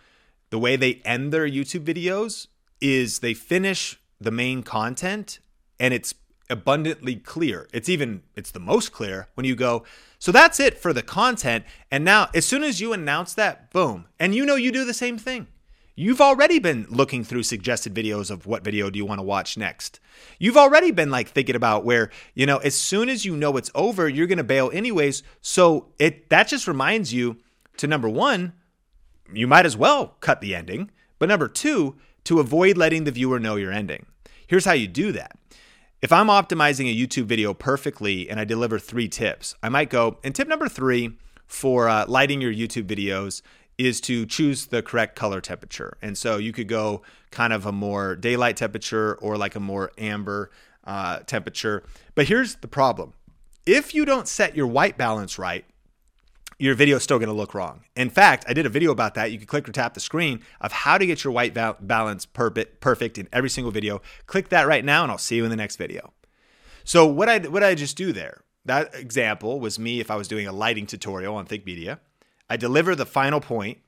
the 0.51 0.59
way 0.59 0.77
they 0.77 1.03
end 1.05 1.33
their 1.33 1.49
YouTube 1.49 1.85
videos 1.85 2.49
is 2.81 3.21
they 3.21 3.35
finish 3.35 4.01
the 4.21 4.31
main 4.31 4.63
content 4.63 5.39
and 5.79 5.93
it's 5.93 6.15
abundantly 6.51 7.17
clear. 7.17 7.69
It's 7.73 7.89
even 7.89 8.23
it's 8.35 8.51
the 8.51 8.61
most 8.61 8.93
clear 8.93 9.29
when 9.35 9.47
you 9.47 9.57
go, 9.57 9.85
so 10.19 10.33
that's 10.33 10.61
it 10.61 10.79
for 10.79 10.93
the 10.93 11.03
content. 11.03 11.65
And 11.91 12.05
now 12.05 12.29
as 12.35 12.45
soon 12.45 12.63
as 12.63 12.81
you 12.81 12.93
announce 12.93 13.35
that, 13.35 13.71
boom. 13.71 14.07
And 14.19 14.35
you 14.35 14.45
know 14.47 14.55
you 14.55 14.73
do 14.73 14.85
the 14.85 14.95
same 14.95 15.19
thing. 15.19 15.49
You've 15.97 16.21
already 16.21 16.59
been 16.59 16.87
looking 16.91 17.23
through 17.23 17.45
suggested 17.45 17.95
videos 17.95 18.29
of 18.29 18.47
what 18.47 18.65
video 18.65 18.91
do 18.91 18.99
you 18.99 19.07
want 19.07 19.21
to 19.21 19.25
watch 19.25 19.57
next. 19.57 20.01
You've 20.41 20.57
already 20.57 20.91
been 20.91 21.11
like 21.11 21.29
thinking 21.29 21.55
about 21.55 21.85
where, 21.85 22.11
you 22.35 22.47
know, 22.47 22.57
as 22.59 22.75
soon 22.75 23.09
as 23.09 23.25
you 23.25 23.37
know 23.37 23.57
it's 23.57 23.71
over, 23.77 24.09
you're 24.09 24.27
going 24.27 24.39
to 24.39 24.45
bail 24.45 24.73
anyways. 24.73 25.23
So 25.41 25.93
it 26.01 26.31
that 26.31 26.49
just 26.49 26.67
reminds 26.67 27.15
you 27.15 27.37
to 27.77 27.87
number 27.87 28.09
1, 28.09 28.53
you 29.33 29.47
might 29.47 29.67
as 29.67 29.77
well 29.77 30.17
cut 30.21 30.41
the 30.41 30.55
ending. 30.55 30.91
But 31.21 31.29
number 31.29 31.47
2, 31.47 31.95
to 32.25 32.41
avoid 32.41 32.77
letting 32.77 33.05
the 33.05 33.13
viewer 33.13 33.39
know 33.39 33.55
you're 33.55 33.71
ending. 33.71 34.07
Here's 34.49 34.65
how 34.65 34.73
you 34.73 34.89
do 34.89 35.13
that. 35.13 35.39
If 36.03 36.13
I'm 36.13 36.27
optimizing 36.27 36.91
a 36.91 37.07
YouTube 37.07 37.27
video 37.27 37.55
perfectly 37.55 38.29
and 38.29 38.41
I 38.41 38.45
deliver 38.45 38.81
three 38.81 39.09
tips, 39.09 39.55
I 39.63 39.69
might 39.69 39.91
go, 39.91 40.19
and 40.25 40.35
tip 40.35 40.49
number 40.49 40.69
three 40.69 41.17
for 41.47 41.89
uh, 41.89 42.05
lighting 42.09 42.41
your 42.41 42.53
YouTube 42.53 42.87
videos 42.87 43.43
is 43.79 44.01
to 44.03 44.27
choose 44.27 44.67
the 44.67 44.83
correct 44.83 45.17
color 45.17 45.41
temperature. 45.41 45.97
And 46.01 46.17
so 46.17 46.37
you 46.39 46.53
could 46.53 46.69
go 46.69 47.03
kind 47.31 47.53
of 47.53 47.67
a 47.67 47.73
more 47.73 48.17
daylight 48.17 48.57
temperature 48.57 49.15
or 49.17 49.37
like 49.37 49.57
a 49.57 49.61
more 49.61 49.91
amber 49.99 50.51
uh, 50.85 51.21
temperature. 51.21 51.83
But 52.15 52.29
here's 52.29 52.57
the 52.57 52.69
problem 52.69 53.15
if 53.67 53.95
you 53.95 54.05
don't 54.05 54.29
set 54.29 54.55
your 54.55 54.67
white 54.67 54.99
balance 54.99 55.39
right, 55.39 55.65
your 56.59 56.75
video 56.75 56.97
is 56.97 57.03
still 57.03 57.19
going 57.19 57.29
to 57.29 57.35
look 57.35 57.55
wrong. 57.55 57.83
In 57.97 58.11
fact, 58.11 58.45
I 58.47 58.53
did 58.53 58.67
a 58.67 58.69
video 58.69 58.93
about 58.93 59.15
that. 59.15 59.33
You 59.33 59.39
can 59.39 59.47
click 59.47 59.69
or 59.69 59.73
tap 59.73 59.95
the 59.95 60.01
screen 60.01 60.41
of 60.61 60.71
how 60.71 60.99
to 60.99 61.07
get 61.07 61.25
your 61.25 61.33
white 61.33 61.55
balance 61.55 62.27
perfect 62.27 63.19
in 63.19 63.29
every 63.33 63.51
single 63.51 63.73
video. 63.73 64.03
Click 64.27 64.51
that 64.51 64.67
right 64.67 64.85
now, 64.85 65.03
and 65.03 65.11
I'll 65.11 65.19
see 65.19 65.37
you 65.37 65.45
in 65.45 65.51
the 65.51 65.57
next 65.57 65.77
video. 65.77 66.13
So 66.85 67.07
what 67.07 67.29
I 67.29 67.39
what 67.39 67.65
I 67.65 67.75
just 67.75 67.97
do 67.97 68.13
there? 68.13 68.43
That 68.67 68.95
example 68.95 69.61
was 69.61 69.79
me 69.79 70.01
if 70.01 70.11
I 70.11 70.17
was 70.17 70.29
doing 70.29 70.47
a 70.47 70.53
lighting 70.53 70.87
tutorial 70.87 71.35
on 71.35 71.47
Think 71.47 71.67
Media. 71.67 72.01
I 72.55 72.57
deliver 72.57 72.95
the 72.95 73.05
final 73.05 73.41
point. 73.41 73.79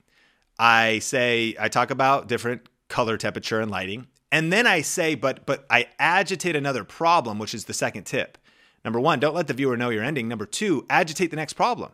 I 0.58 0.98
say 0.98 1.54
I 1.60 1.68
talk 1.68 1.92
about 1.92 2.26
different 2.26 2.62
color 2.88 3.16
temperature 3.16 3.60
and 3.60 3.70
lighting, 3.70 4.08
and 4.32 4.52
then 4.52 4.66
I 4.66 4.80
say, 4.80 5.14
but 5.14 5.46
but 5.46 5.64
I 5.70 5.86
agitate 6.00 6.56
another 6.56 6.82
problem, 6.82 7.38
which 7.38 7.54
is 7.54 7.66
the 7.66 7.72
second 7.72 8.04
tip. 8.06 8.38
Number 8.84 8.98
one, 8.98 9.20
don't 9.20 9.36
let 9.36 9.46
the 9.46 9.54
viewer 9.54 9.76
know 9.76 9.90
you're 9.90 10.02
ending. 10.02 10.26
Number 10.26 10.46
two, 10.46 10.84
agitate 10.90 11.30
the 11.30 11.36
next 11.36 11.52
problem. 11.52 11.92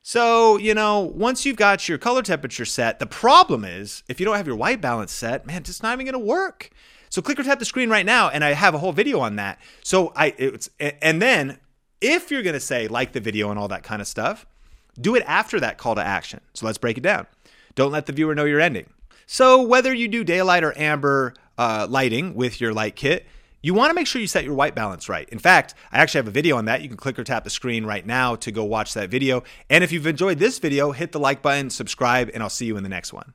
So, 0.00 0.56
you 0.56 0.72
know, 0.72 1.00
once 1.00 1.44
you've 1.44 1.56
got 1.56 1.86
your 1.86 1.98
color 1.98 2.22
temperature 2.22 2.64
set, 2.64 2.98
the 2.98 3.04
problem 3.04 3.62
is 3.62 4.02
if 4.08 4.18
you 4.20 4.24
don't 4.24 4.36
have 4.36 4.46
your 4.46 4.56
white 4.56 4.80
balance 4.80 5.12
set, 5.12 5.46
man, 5.46 5.58
it's 5.58 5.82
not 5.82 6.00
even 6.00 6.14
to 6.14 6.18
work. 6.18 6.70
So 7.10 7.20
click 7.20 7.38
or 7.38 7.42
tap 7.42 7.58
the 7.58 7.66
screen 7.66 7.90
right 7.90 8.06
now, 8.06 8.30
and 8.30 8.42
I 8.42 8.54
have 8.54 8.74
a 8.74 8.78
whole 8.78 8.92
video 8.92 9.20
on 9.20 9.36
that. 9.36 9.60
So 9.84 10.14
I, 10.16 10.34
it's, 10.38 10.70
and 10.80 11.20
then 11.20 11.58
if 12.00 12.30
you're 12.30 12.42
to 12.54 12.60
say 12.60 12.88
like 12.88 13.12
the 13.12 13.20
video 13.20 13.50
and 13.50 13.58
all 13.58 13.68
that 13.68 13.82
kind 13.82 14.00
of 14.00 14.08
stuff, 14.08 14.46
do 14.98 15.14
it 15.14 15.22
after 15.26 15.60
that 15.60 15.78
call 15.78 15.94
to 15.94 16.02
action. 16.02 16.40
So 16.54 16.66
let's 16.66 16.78
break 16.78 16.98
it 16.98 17.02
down. 17.02 17.26
Don't 17.74 17.92
let 17.92 18.06
the 18.06 18.12
viewer 18.12 18.34
know 18.34 18.44
you're 18.44 18.60
ending. 18.60 18.90
So 19.26 19.62
whether 19.62 19.94
you 19.94 20.08
do 20.08 20.24
daylight 20.24 20.64
or 20.64 20.76
amber 20.76 21.34
uh, 21.56 21.86
lighting 21.88 22.34
with 22.34 22.60
your 22.60 22.72
light 22.72 22.96
kit, 22.96 23.26
you 23.62 23.74
want 23.74 23.90
to 23.90 23.94
make 23.94 24.06
sure 24.06 24.20
you 24.20 24.26
set 24.26 24.44
your 24.44 24.54
white 24.54 24.74
balance 24.74 25.08
right. 25.08 25.28
In 25.28 25.38
fact, 25.38 25.74
I 25.92 25.98
actually 25.98 26.20
have 26.20 26.28
a 26.28 26.32
video 26.32 26.56
on 26.56 26.64
that. 26.64 26.80
You 26.80 26.88
can 26.88 26.96
click 26.96 27.18
or 27.18 27.24
tap 27.24 27.44
the 27.44 27.50
screen 27.50 27.84
right 27.84 28.04
now 28.04 28.34
to 28.36 28.50
go 28.50 28.64
watch 28.64 28.94
that 28.94 29.10
video. 29.10 29.42
And 29.68 29.84
if 29.84 29.92
you've 29.92 30.06
enjoyed 30.06 30.38
this 30.38 30.58
video, 30.58 30.92
hit 30.92 31.12
the 31.12 31.20
like 31.20 31.42
button, 31.42 31.68
subscribe, 31.68 32.30
and 32.32 32.42
I'll 32.42 32.48
see 32.48 32.66
you 32.66 32.76
in 32.76 32.82
the 32.82 32.88
next 32.88 33.12
one. 33.12 33.34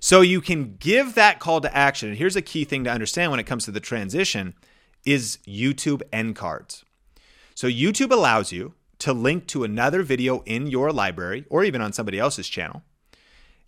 So 0.00 0.20
you 0.20 0.40
can 0.40 0.76
give 0.80 1.14
that 1.14 1.38
call 1.38 1.60
to 1.60 1.76
action. 1.76 2.08
And 2.08 2.18
here's 2.18 2.36
a 2.36 2.42
key 2.42 2.64
thing 2.64 2.84
to 2.84 2.90
understand 2.90 3.30
when 3.30 3.38
it 3.38 3.46
comes 3.46 3.66
to 3.66 3.70
the 3.70 3.80
transition 3.80 4.54
is 5.04 5.38
YouTube 5.46 6.02
end 6.12 6.34
cards. 6.34 6.84
So 7.54 7.68
YouTube 7.68 8.10
allows 8.10 8.50
you 8.50 8.74
to 9.02 9.12
link 9.12 9.48
to 9.48 9.64
another 9.64 10.04
video 10.04 10.42
in 10.46 10.68
your 10.68 10.92
library 10.92 11.44
or 11.50 11.64
even 11.64 11.80
on 11.80 11.92
somebody 11.92 12.20
else's 12.20 12.48
channel 12.48 12.82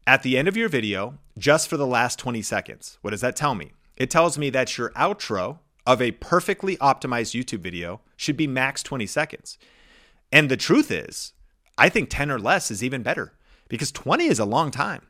at 0.06 0.22
the 0.22 0.38
end 0.38 0.46
of 0.46 0.56
your 0.56 0.68
video 0.68 1.18
just 1.36 1.68
for 1.68 1.76
the 1.76 1.86
last 1.86 2.20
20 2.20 2.40
seconds. 2.40 2.98
What 3.02 3.10
does 3.10 3.20
that 3.22 3.34
tell 3.34 3.56
me? 3.56 3.72
It 3.96 4.10
tells 4.10 4.38
me 4.38 4.48
that 4.50 4.78
your 4.78 4.90
outro 4.90 5.58
of 5.86 6.00
a 6.00 6.12
perfectly 6.12 6.76
optimized 6.76 7.38
YouTube 7.38 7.60
video 7.60 8.00
should 8.16 8.36
be 8.36 8.46
max 8.46 8.80
20 8.84 9.06
seconds. 9.06 9.58
And 10.30 10.48
the 10.48 10.56
truth 10.56 10.92
is, 10.92 11.32
I 11.76 11.88
think 11.88 12.10
10 12.10 12.30
or 12.30 12.38
less 12.38 12.70
is 12.70 12.84
even 12.84 13.02
better 13.02 13.32
because 13.68 13.90
20 13.90 14.26
is 14.26 14.38
a 14.38 14.44
long 14.44 14.70
time. 14.70 15.02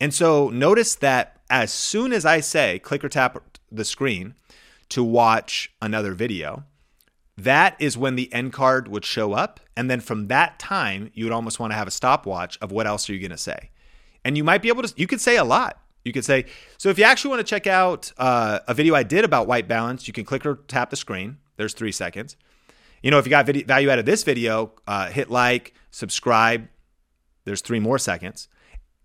And 0.00 0.14
so 0.14 0.48
notice 0.48 0.94
that 0.96 1.40
as 1.50 1.70
soon 1.70 2.14
as 2.14 2.24
I 2.24 2.40
say 2.40 2.78
click 2.78 3.04
or 3.04 3.10
tap 3.10 3.42
the 3.70 3.84
screen 3.84 4.34
to 4.88 5.04
watch 5.04 5.70
another 5.82 6.14
video, 6.14 6.64
that 7.38 7.76
is 7.78 7.96
when 7.96 8.16
the 8.16 8.32
end 8.32 8.52
card 8.52 8.88
would 8.88 9.04
show 9.04 9.32
up. 9.32 9.60
And 9.76 9.88
then 9.88 10.00
from 10.00 10.26
that 10.26 10.58
time, 10.58 11.10
you 11.14 11.24
would 11.24 11.32
almost 11.32 11.60
want 11.60 11.72
to 11.72 11.76
have 11.76 11.86
a 11.86 11.92
stopwatch 11.92 12.58
of 12.60 12.72
what 12.72 12.86
else 12.86 13.08
are 13.08 13.12
you 13.12 13.20
going 13.20 13.30
to 13.30 13.38
say. 13.38 13.70
And 14.24 14.36
you 14.36 14.42
might 14.42 14.60
be 14.60 14.68
able 14.68 14.82
to, 14.82 14.92
you 14.96 15.06
could 15.06 15.20
say 15.20 15.36
a 15.36 15.44
lot. 15.44 15.80
You 16.04 16.12
could 16.12 16.24
say, 16.24 16.46
so 16.78 16.88
if 16.88 16.98
you 16.98 17.04
actually 17.04 17.30
want 17.30 17.40
to 17.40 17.48
check 17.50 17.66
out 17.66 18.12
uh, 18.18 18.60
a 18.66 18.74
video 18.74 18.94
I 18.94 19.02
did 19.02 19.24
about 19.24 19.46
white 19.46 19.68
balance, 19.68 20.06
you 20.06 20.12
can 20.12 20.24
click 20.24 20.44
or 20.44 20.56
tap 20.68 20.90
the 20.90 20.96
screen. 20.96 21.38
There's 21.56 21.74
three 21.74 21.92
seconds. 21.92 22.36
You 23.02 23.10
know, 23.10 23.18
if 23.18 23.26
you 23.26 23.30
got 23.30 23.46
video, 23.46 23.64
value 23.66 23.90
out 23.90 23.98
of 23.98 24.06
this 24.06 24.24
video, 24.24 24.72
uh, 24.86 25.10
hit 25.10 25.30
like, 25.30 25.74
subscribe. 25.90 26.68
There's 27.44 27.60
three 27.60 27.78
more 27.78 27.98
seconds. 27.98 28.48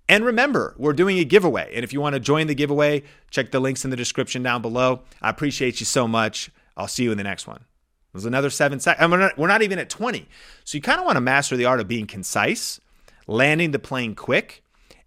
And 0.09 0.25
remember, 0.25 0.75
we're 0.77 0.93
doing 0.93 1.19
a 1.19 1.23
giveaway. 1.23 1.71
And 1.73 1.83
if 1.83 1.93
you 1.93 2.01
want 2.01 2.13
to 2.13 2.19
join 2.19 2.47
the 2.47 2.55
giveaway, 2.55 3.03
check 3.29 3.51
the 3.51 3.59
links 3.59 3.85
in 3.85 3.91
the 3.91 3.97
description 3.97 4.41
down 4.43 4.61
below. 4.61 5.01
I 5.21 5.29
appreciate 5.29 5.79
you 5.79 5.85
so 5.85 6.07
much. 6.07 6.49
I'll 6.75 6.87
see 6.87 7.03
you 7.03 7.11
in 7.11 7.17
the 7.17 7.23
next 7.23 7.47
one. 7.47 7.65
There's 8.13 8.25
another 8.25 8.51
seven 8.51 8.79
seconds. 8.79 9.09
We're 9.09 9.17
not, 9.17 9.37
we're 9.37 9.47
not 9.47 9.63
even 9.63 9.79
at 9.79 9.89
20. 9.89 10.27
So 10.63 10.77
you 10.77 10.81
kind 10.81 10.99
of 10.99 11.05
want 11.05 11.17
to 11.17 11.21
master 11.21 11.57
the 11.57 11.65
art 11.65 11.79
of 11.79 11.87
being 11.87 12.05
concise, 12.05 12.79
landing 13.25 13.71
the 13.71 13.79
plane 13.79 14.13
quick. 14.13 14.63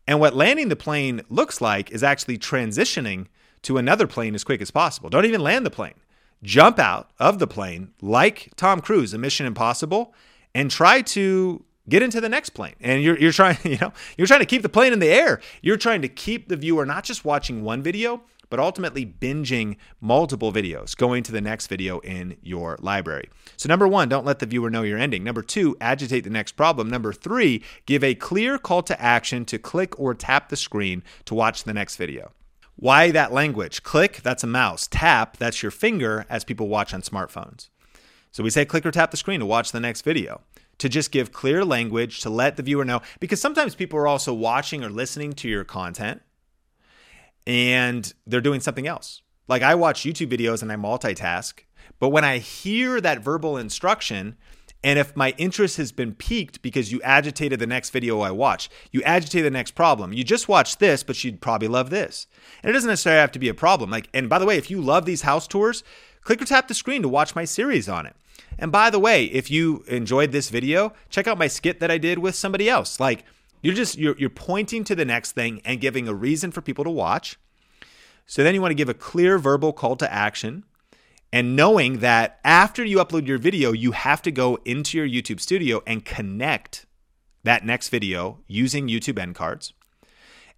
And 0.09 0.19
what 0.19 0.35
landing 0.35 0.69
the 0.69 0.77
plane 0.77 1.23
looks 1.31 1.61
like 1.61 1.91
is 1.93 2.03
actually 2.03 2.39
transitioning 2.39 3.27
to 3.63 3.79
another 3.79 4.07
plane 4.07 4.35
as 4.35 4.45
quick 4.45 4.61
as 4.61 4.71
possible. 4.71 5.09
Don't 5.09 5.25
even 5.25 5.41
land 5.41 5.65
the 5.65 5.71
plane. 5.71 5.95
Jump 6.43 6.79
out 6.79 7.11
of 7.19 7.39
the 7.39 7.47
plane 7.47 7.93
like 8.03 8.51
Tom 8.57 8.81
Cruise 8.81 9.15
in 9.15 9.21
Mission 9.21 9.47
Impossible 9.47 10.13
and 10.55 10.71
try 10.71 11.01
to 11.03 11.65
get 11.89 12.03
into 12.03 12.21
the 12.21 12.29
next 12.29 12.51
plane. 12.51 12.75
And 12.81 13.03
you're, 13.03 13.19
you're 13.19 13.33
trying, 13.33 13.59
you 13.65 13.79
know, 13.81 13.93
you're 14.19 14.27
trying 14.27 14.41
to 14.41 14.47
keep 14.47 14.63
the 14.63 14.69
plane 14.69 14.93
in 14.93 14.99
the 14.99 15.09
air. 15.09 15.41
You're 15.63 15.77
trying 15.77 16.03
to 16.03 16.09
keep 16.09 16.49
the 16.49 16.57
viewer 16.57 16.85
not 16.85 17.05
just 17.05 17.25
watching 17.25 17.63
one 17.63 17.83
video, 17.83 18.23
but 18.49 18.61
ultimately 18.61 19.07
binging 19.07 19.77
multiple 20.01 20.53
videos, 20.53 20.97
going 20.97 21.23
to 21.23 21.33
the 21.33 21.41
next 21.41 21.67
video 21.67 21.99
in 22.01 22.37
your 22.43 22.77
library. 22.81 23.29
So, 23.57 23.69
number 23.69 23.89
one, 23.89 24.09
don't 24.09 24.27
let 24.27 24.39
the 24.39 24.47
viewer 24.47 24.71
know 24.71 24.83
you're 24.83 24.99
ending. 24.99 25.25
Number 25.25 25.43
two, 25.43 25.77
agitate 25.81 26.25
the 26.25 26.31
next 26.31 26.53
problem. 26.53 26.89
Number 26.89 27.13
three, 27.13 27.63
give 27.87 28.05
a 28.05 28.15
clear 28.15 28.59
call 28.59 28.83
to 28.85 29.01
action 29.01 29.45
to 29.47 29.59
click 29.59 29.99
or 29.99 30.15
tap 30.15 30.49
the 30.49 30.57
screen 30.57 31.03
to 31.25 31.35
watch 31.35 31.65
the 31.65 31.75
next 31.75 31.97
video. 31.97 32.33
Why 32.77 33.11
that 33.11 33.33
language? 33.33 33.83
Click, 33.83 34.21
that's 34.23 34.45
a 34.45 34.47
mouse. 34.47 34.87
Tap, 34.87 35.39
that's 35.39 35.63
your 35.63 35.71
finger 35.71 36.27
as 36.29 36.45
people 36.45 36.69
watch 36.69 36.93
on 36.93 37.01
smartphones. 37.01 37.71
So 38.33 38.43
we 38.43 38.51
say 38.51 38.67
click 38.67 38.85
or 38.85 38.91
tap 38.91 39.11
the 39.11 39.17
screen 39.17 39.41
to 39.41 39.47
watch 39.47 39.73
the 39.73 39.81
next 39.81 40.03
video 40.03 40.43
to 40.79 40.91
just 40.91 41.11
give 41.11 41.33
clear 41.33 41.65
language 41.65 42.21
to 42.21 42.29
let 42.29 42.57
the 42.57 42.63
viewer 42.63 42.85
know 42.85 43.01
because 43.19 43.41
sometimes 43.41 43.75
people 43.75 43.99
are 43.99 44.07
also 44.07 44.35
watching 44.35 44.85
or 44.85 44.91
listening 44.91 45.33
to 45.33 45.49
your 45.49 45.65
content 45.65 46.21
and 47.47 48.13
they're 48.27 48.41
doing 48.41 48.61
something 48.61 48.87
else. 48.87 49.23
Like 49.49 49.63
I 49.63 49.75
watch 49.75 50.03
YouTube 50.03 50.31
videos 50.31 50.63
and 50.63 50.73
I 50.73 50.77
multitask, 50.77 51.61
but 51.99 52.09
when 52.09 52.25
I 52.25 52.39
hear 52.39 53.01
that 53.01 53.21
verbal 53.21 53.57
instruction, 53.57 54.37
and 54.83 54.99
if 54.99 55.17
my 55.17 55.35
interest 55.37 55.79
has 55.79 55.91
been 55.91 56.15
piqued 56.15 56.63
because 56.63 56.93
you 56.93 57.01
agitated 57.03 57.59
the 57.59 57.67
next 57.67 57.91
video 57.91 58.21
I 58.21 58.31
watch, 58.31 58.69
you 58.93 59.03
agitate 59.03 59.43
the 59.43 59.51
next 59.51 59.73
problem. 59.73 60.13
You 60.13 60.23
just 60.23 60.49
watched 60.49 60.79
this, 60.79 61.03
but 61.03 61.23
you'd 61.25 61.41
probably 61.41 61.69
love 61.69 61.91
this. 61.91 62.27
And 62.63 62.71
it 62.71 62.73
doesn't 62.73 62.89
necessarily 62.89 63.21
have 63.21 63.33
to 63.33 63.39
be 63.39 63.49
a 63.49 63.55
problem. 63.55 63.91
Like, 63.91 64.09
and 64.15 64.29
by 64.29 64.39
the 64.39 64.47
way, 64.47 64.57
if 64.57 64.71
you 64.71 64.81
love 64.81 65.05
these 65.05 65.23
house 65.23 65.49
tours, 65.49 65.83
click 66.23 66.43
or 66.43 66.45
tap 66.45 66.69
the 66.69 66.75
screen 66.75 67.03
to 67.03 67.09
watch 67.09 67.35
my 67.35 67.45
series 67.45 67.89
on 67.89 68.07
it. 68.07 68.15
And 68.59 68.71
by 68.71 68.91
the 68.91 68.99
way, 68.99 69.25
if 69.25 69.51
you 69.51 69.85
enjoyed 69.89 70.33
this 70.33 70.51
video, 70.51 70.93
check 71.09 71.27
out 71.27 71.39
my 71.39 71.49
skit 71.49 71.81
that 71.81 71.91
I 71.91 71.99
did 71.99 72.19
with 72.19 72.35
somebody 72.35 72.69
else. 72.69 73.01
Like, 73.01 73.25
you're 73.63 73.75
just 73.75 73.99
you're, 73.99 74.17
you're 74.19 74.31
pointing 74.31 74.85
to 74.85 74.95
the 74.95 75.05
next 75.05 75.33
thing 75.33 75.61
and 75.65 75.81
giving 75.81 76.09
a 76.09 76.15
reason 76.15 76.51
for 76.51 76.61
people 76.61 76.85
to 76.85 76.91
watch. 76.91 77.39
So 78.27 78.43
then 78.43 78.55
you 78.55 78.61
want 78.61 78.71
to 78.71 78.77
give 78.77 78.89
a 78.89 78.95
clear 78.95 79.39
verbal 79.39 79.73
call 79.73 79.97
to 79.97 80.13
action 80.13 80.65
and 81.33 81.57
knowing 81.57 81.99
that 81.99 82.39
after 82.45 82.85
you 82.85 82.99
upload 82.99 83.27
your 83.27 83.39
video, 83.39 83.73
you 83.73 83.93
have 83.93 84.23
to 84.23 84.31
go 84.31 84.59
into 84.65 84.97
your 84.99 85.09
YouTube 85.09 85.41
studio 85.41 85.83
and 85.87 86.05
connect 86.05 86.87
that 87.45 87.65
next 87.65 87.89
video 87.89 88.39
using 88.47 88.89
YouTube 88.89 89.19
end 89.19 89.35
cards. 89.35 89.73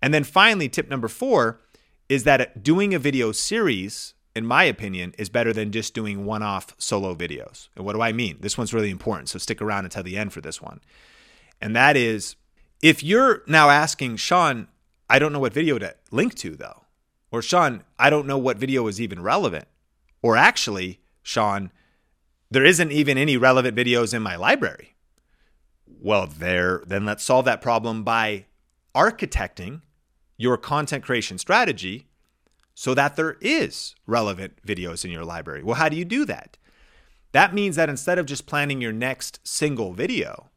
And 0.00 0.14
then 0.14 0.24
finally, 0.24 0.68
tip 0.68 0.88
number 0.88 1.08
four 1.08 1.60
is 2.08 2.24
that 2.24 2.62
doing 2.62 2.94
a 2.94 2.98
video 2.98 3.32
series, 3.32 4.14
in 4.34 4.46
my 4.46 4.64
opinion, 4.64 5.14
is 5.18 5.28
better 5.28 5.52
than 5.52 5.72
just 5.72 5.94
doing 5.94 6.24
one 6.24 6.42
off 6.42 6.74
solo 6.78 7.14
videos. 7.14 7.68
And 7.76 7.84
what 7.84 7.94
do 7.94 8.00
I 8.00 8.12
mean? 8.12 8.38
This 8.40 8.56
one's 8.56 8.72
really 8.72 8.90
important. 8.90 9.28
So 9.28 9.38
stick 9.38 9.60
around 9.60 9.84
until 9.84 10.02
the 10.02 10.16
end 10.16 10.32
for 10.32 10.40
this 10.40 10.62
one. 10.62 10.80
And 11.60 11.74
that 11.76 11.96
is 11.96 12.36
if 12.82 13.02
you're 13.02 13.42
now 13.46 13.70
asking, 13.70 14.16
Sean, 14.16 14.68
I 15.10 15.18
don't 15.18 15.32
know 15.32 15.40
what 15.40 15.52
video 15.52 15.78
to 15.78 15.94
link 16.10 16.34
to 16.36 16.56
though, 16.56 16.84
or 17.30 17.42
Sean, 17.42 17.84
I 17.98 18.10
don't 18.10 18.26
know 18.26 18.38
what 18.38 18.58
video 18.58 18.86
is 18.86 19.00
even 19.00 19.22
relevant, 19.22 19.66
or 20.22 20.36
actually, 20.36 21.00
Sean, 21.22 21.70
there 22.50 22.64
isn't 22.64 22.92
even 22.92 23.18
any 23.18 23.36
relevant 23.36 23.76
videos 23.76 24.14
in 24.14 24.22
my 24.22 24.36
library. 24.36 24.94
Well, 25.86 26.26
there, 26.26 26.82
then 26.86 27.04
let's 27.04 27.24
solve 27.24 27.44
that 27.46 27.60
problem 27.60 28.04
by 28.04 28.46
architecting 28.94 29.82
your 30.36 30.56
content 30.56 31.04
creation 31.04 31.38
strategy 31.38 32.06
so 32.74 32.94
that 32.94 33.16
there 33.16 33.36
is 33.40 33.94
relevant 34.06 34.54
videos 34.64 35.04
in 35.04 35.10
your 35.10 35.24
library. 35.24 35.62
Well, 35.62 35.74
how 35.74 35.88
do 35.88 35.96
you 35.96 36.04
do 36.04 36.24
that? 36.26 36.56
That 37.32 37.52
means 37.52 37.76
that 37.76 37.90
instead 37.90 38.18
of 38.18 38.26
just 38.26 38.46
planning 38.46 38.80
your 38.80 38.92
next 38.92 39.40
single 39.46 39.92
video, 39.92 40.47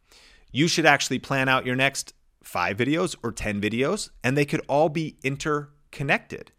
you 0.52 0.68
should 0.68 0.86
actually 0.86 1.20
plan 1.20 1.50
out 1.50 1.66
your 1.66 1.76
next 1.76 2.14
five 2.44 2.78
videos 2.78 3.16
or 3.24 3.32
10 3.32 3.62
videos, 3.62 4.10
and 4.24 4.38
they 4.38 4.46
could 4.46 4.62
all 4.68 4.90
be 4.90 5.18
interconnected. 5.24 6.52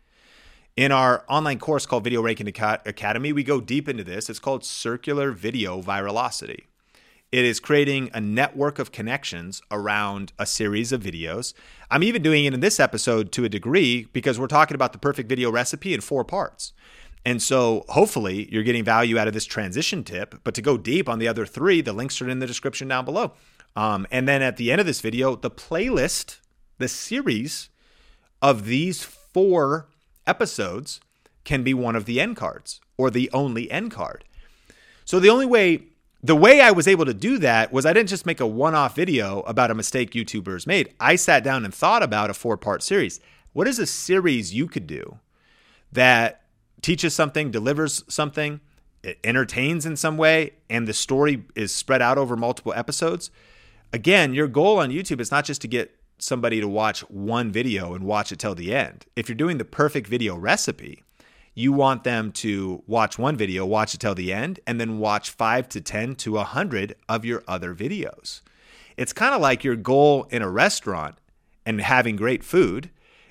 In 0.77 0.91
our 0.91 1.25
online 1.29 1.59
course 1.59 1.85
called 1.85 2.05
Video 2.05 2.23
Ranking 2.23 2.49
Academy, 2.49 3.33
we 3.33 3.45
go 3.45 3.61
deep 3.61 3.89
into 3.89 4.05
this. 4.05 4.31
It's 4.31 4.39
called 4.39 4.65
Circular 4.65 5.31
Video 5.31 5.83
Viralocity. 5.83 6.65
It 7.31 7.45
is 7.45 7.61
creating 7.61 8.11
a 8.13 8.21
network 8.21 8.79
of 8.79 8.93
connections 8.93 9.63
around 9.71 10.33
a 10.39 10.47
series 10.47 10.93
of 10.93 11.03
videos. 11.03 11.55
I'm 11.91 12.03
even 12.03 12.23
doing 12.23 12.45
it 12.45 12.55
in 12.55 12.61
this 12.61 12.79
episode 12.81 13.33
to 13.33 13.45
a 13.45 13.49
degree 13.49 14.07
because 14.13 14.39
we're 14.39 14.47
talking 14.47 14.75
about 14.75 14.93
the 14.93 14.99
perfect 14.99 15.29
video 15.29 15.51
recipe 15.51 15.95
in 15.95 16.01
four 16.01 16.25
parts. 16.25 16.73
And 17.25 17.43
so 17.43 17.85
hopefully 17.89 18.49
you're 18.51 18.63
getting 18.63 18.85
value 18.85 19.19
out 19.19 19.29
of 19.29 19.35
this 19.35 19.45
transition 19.45 20.05
tip. 20.05 20.41
But 20.45 20.55
to 20.55 20.63
go 20.63 20.77
deep 20.77 21.09
on 21.09 21.19
the 21.19 21.29
other 21.29 21.47
three, 21.47 21.81
the 21.81 21.93
links 21.93 22.21
are 22.21 22.29
in 22.29 22.41
the 22.41 22.47
description 22.47 22.89
down 22.89 23.05
below. 23.05 23.33
Um, 23.75 24.07
and 24.11 24.29
then 24.29 24.43
at 24.43 24.57
the 24.57 24.71
end 24.71 24.81
of 24.81 24.87
this 24.87 25.01
video, 25.01 25.35
the 25.35 25.51
playlist, 25.51 26.39
the 26.79 26.89
series 26.89 27.69
of 28.41 28.67
these 28.67 29.03
four 29.03 29.89
episodes 30.27 31.01
can 31.45 31.63
be 31.63 31.75
one 31.75 31.97
of 31.97 32.05
the 32.05 32.21
end 32.21 32.37
cards 32.37 32.81
or 32.97 33.11
the 33.11 33.31
only 33.33 33.71
end 33.71 33.91
card. 33.91 34.25
So 35.05 35.19
the 35.19 35.31
only 35.31 35.47
way 35.47 35.85
the 36.25 36.37
way 36.37 36.61
I 36.61 36.71
was 36.71 36.87
able 36.87 37.05
to 37.07 37.15
do 37.15 37.39
that 37.39 37.73
was 37.73 37.85
I 37.85 37.93
didn't 37.93 38.09
just 38.09 38.27
make 38.27 38.39
a 38.39 38.47
one-off 38.47 38.95
video 38.95 39.41
about 39.41 39.73
a 39.73 39.75
mistake 39.75 40.13
YouTubers 40.13 40.69
made. 40.69 40.95
I 41.01 41.17
sat 41.17 41.43
down 41.43 41.65
and 41.65 41.75
thought 41.75 42.05
about 42.05 42.31
a 42.31 42.35
four-part 42.35 42.85
series. 42.85 43.19
What 43.53 43.67
is 43.67 43.81
a 43.81 43.87
series 43.87 44.55
you 44.55 44.69
could 44.69 44.87
do 44.87 45.19
that 45.91 46.45
teaches 46.81 47.13
something, 47.13 47.51
delivers 47.51 48.05
something, 48.07 48.61
it 49.03 49.19
entertains 49.25 49.85
in 49.85 49.97
some 49.97 50.17
way, 50.17 50.53
and 50.71 50.87
the 50.87 50.93
story 50.93 51.43
is 51.57 51.73
spread 51.73 52.01
out 52.01 52.19
over 52.19 52.37
multiple 52.37 52.73
episodes? 52.73 53.33
Again, 53.95 54.33
your 54.33 54.49
goal 54.49 54.79
on 54.79 54.91
YouTube 54.91 55.21
is 55.21 55.31
not 55.31 55.45
just 55.45 55.61
to 55.63 55.69
get 55.69 55.95
somebody 56.19 56.61
to 56.61 56.69
watch 56.69 57.01
one 57.11 57.53
video 57.53 57.93
and 57.93 58.05
watch 58.05 58.33
it 58.33 58.39
till 58.39 58.55
the 58.55 58.75
end. 58.75 59.05
If 59.17 59.29
you're 59.29 59.37
doing 59.37 59.59
the 59.59 59.67
perfect 59.67 60.07
video 60.07 60.35
recipe, 60.35 61.03
you 61.55 61.73
want 61.73 62.03
them 62.03 62.33
to 62.33 62.83
watch 62.87 63.19
one 63.19 63.37
video, 63.37 63.67
watch 63.67 63.93
it 63.93 63.99
till 63.99 64.15
the 64.15 64.33
end, 64.33 64.61
and 64.67 64.81
then 64.81 64.99
watch 64.99 65.29
five 65.29 65.69
to 65.71 65.81
10 65.83 66.15
to 66.17 66.33
100 66.33 66.95
of 67.07 67.27
your 67.27 67.43
other 67.47 67.75
videos. 67.75 68.41
It's 68.97 69.13
kind 69.13 69.35
of 69.35 69.43
like 69.43 69.63
your 69.63 69.77
goal 69.77 70.27
in 70.31 70.41
a 70.41 70.49
restaurant 70.49 71.17
and 71.67 71.79
having 71.81 72.17
great 72.17 72.43
food 72.43 72.89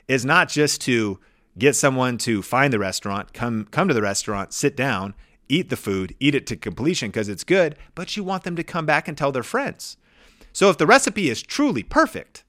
is 0.07 0.23
not 0.23 0.47
just 0.47 0.79
to 0.81 1.19
get 1.57 1.75
someone 1.75 2.19
to 2.19 2.43
find 2.43 2.71
the 2.71 2.79
restaurant, 2.79 3.33
come, 3.33 3.67
come 3.71 3.87
to 3.87 3.93
the 3.95 4.01
restaurant, 4.01 4.53
sit 4.53 4.77
down, 4.77 5.15
eat 5.49 5.69
the 5.69 5.75
food, 5.75 6.15
eat 6.19 6.35
it 6.35 6.45
to 6.47 6.55
completion 6.55 7.09
because 7.09 7.29
it's 7.29 7.43
good, 7.43 7.75
but 7.95 8.15
you 8.15 8.23
want 8.23 8.43
them 8.43 8.55
to 8.55 8.63
come 8.63 8.85
back 8.85 9.07
and 9.07 9.17
tell 9.17 9.31
their 9.31 9.41
friends. 9.41 9.97
So 10.53 10.69
if 10.69 10.77
the 10.77 10.87
recipe 10.87 11.29
is 11.29 11.41
truly 11.41 11.83
perfect, 11.83 12.43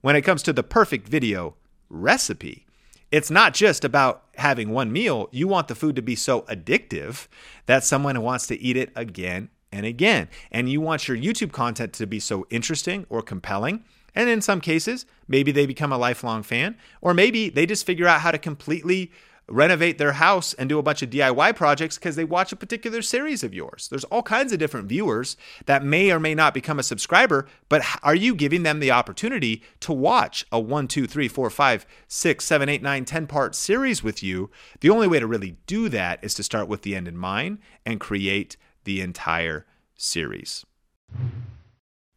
when 0.00 0.16
it 0.16 0.22
comes 0.22 0.42
to 0.44 0.52
the 0.52 0.62
perfect 0.62 1.08
video 1.08 1.54
recipe, 1.88 2.66
it's 3.10 3.30
not 3.30 3.54
just 3.54 3.84
about 3.84 4.24
having 4.36 4.70
one 4.70 4.92
meal. 4.92 5.28
You 5.32 5.48
want 5.48 5.68
the 5.68 5.74
food 5.74 5.96
to 5.96 6.02
be 6.02 6.14
so 6.14 6.42
addictive 6.42 7.26
that 7.66 7.84
someone 7.84 8.20
wants 8.22 8.46
to 8.48 8.60
eat 8.60 8.76
it 8.76 8.90
again 8.94 9.48
and 9.72 9.86
again. 9.86 10.28
And 10.52 10.68
you 10.68 10.80
want 10.80 11.08
your 11.08 11.16
YouTube 11.16 11.52
content 11.52 11.92
to 11.94 12.06
be 12.06 12.20
so 12.20 12.46
interesting 12.50 13.06
or 13.08 13.22
compelling. 13.22 13.84
And 14.14 14.28
in 14.28 14.40
some 14.40 14.60
cases, 14.60 15.06
maybe 15.26 15.52
they 15.52 15.66
become 15.66 15.92
a 15.92 15.98
lifelong 15.98 16.42
fan, 16.42 16.76
or 17.00 17.14
maybe 17.14 17.50
they 17.50 17.66
just 17.66 17.86
figure 17.86 18.06
out 18.06 18.20
how 18.20 18.30
to 18.30 18.38
completely 18.38 19.12
renovate 19.48 19.98
their 19.98 20.12
house 20.12 20.54
and 20.54 20.68
do 20.68 20.78
a 20.78 20.82
bunch 20.82 21.02
of 21.02 21.10
DIY 21.10 21.56
projects 21.56 21.96
because 21.96 22.16
they 22.16 22.24
watch 22.24 22.52
a 22.52 22.56
particular 22.56 23.02
series 23.02 23.42
of 23.42 23.54
yours. 23.54 23.88
There's 23.88 24.04
all 24.04 24.22
kinds 24.22 24.52
of 24.52 24.58
different 24.58 24.88
viewers 24.88 25.36
that 25.66 25.84
may 25.84 26.10
or 26.10 26.20
may 26.20 26.34
not 26.34 26.54
become 26.54 26.78
a 26.78 26.82
subscriber, 26.82 27.46
but 27.68 27.82
are 28.02 28.14
you 28.14 28.34
giving 28.34 28.62
them 28.62 28.80
the 28.80 28.90
opportunity 28.90 29.62
to 29.80 29.92
watch 29.92 30.46
a 30.52 30.60
one, 30.60 30.88
two, 30.88 31.06
three, 31.06 31.28
four, 31.28 31.50
five, 31.50 31.86
six, 32.06 32.44
seven, 32.44 32.68
eight, 32.68 32.82
nine, 32.82 33.04
ten 33.04 33.26
part 33.26 33.54
series 33.54 34.02
with 34.02 34.22
you? 34.22 34.50
The 34.80 34.90
only 34.90 35.08
way 35.08 35.20
to 35.20 35.26
really 35.26 35.56
do 35.66 35.88
that 35.88 36.22
is 36.22 36.34
to 36.34 36.42
start 36.42 36.68
with 36.68 36.82
the 36.82 36.94
end 36.94 37.08
in 37.08 37.16
mind 37.16 37.58
and 37.86 37.98
create 37.98 38.56
the 38.84 39.00
entire 39.00 39.66
series. 39.96 40.64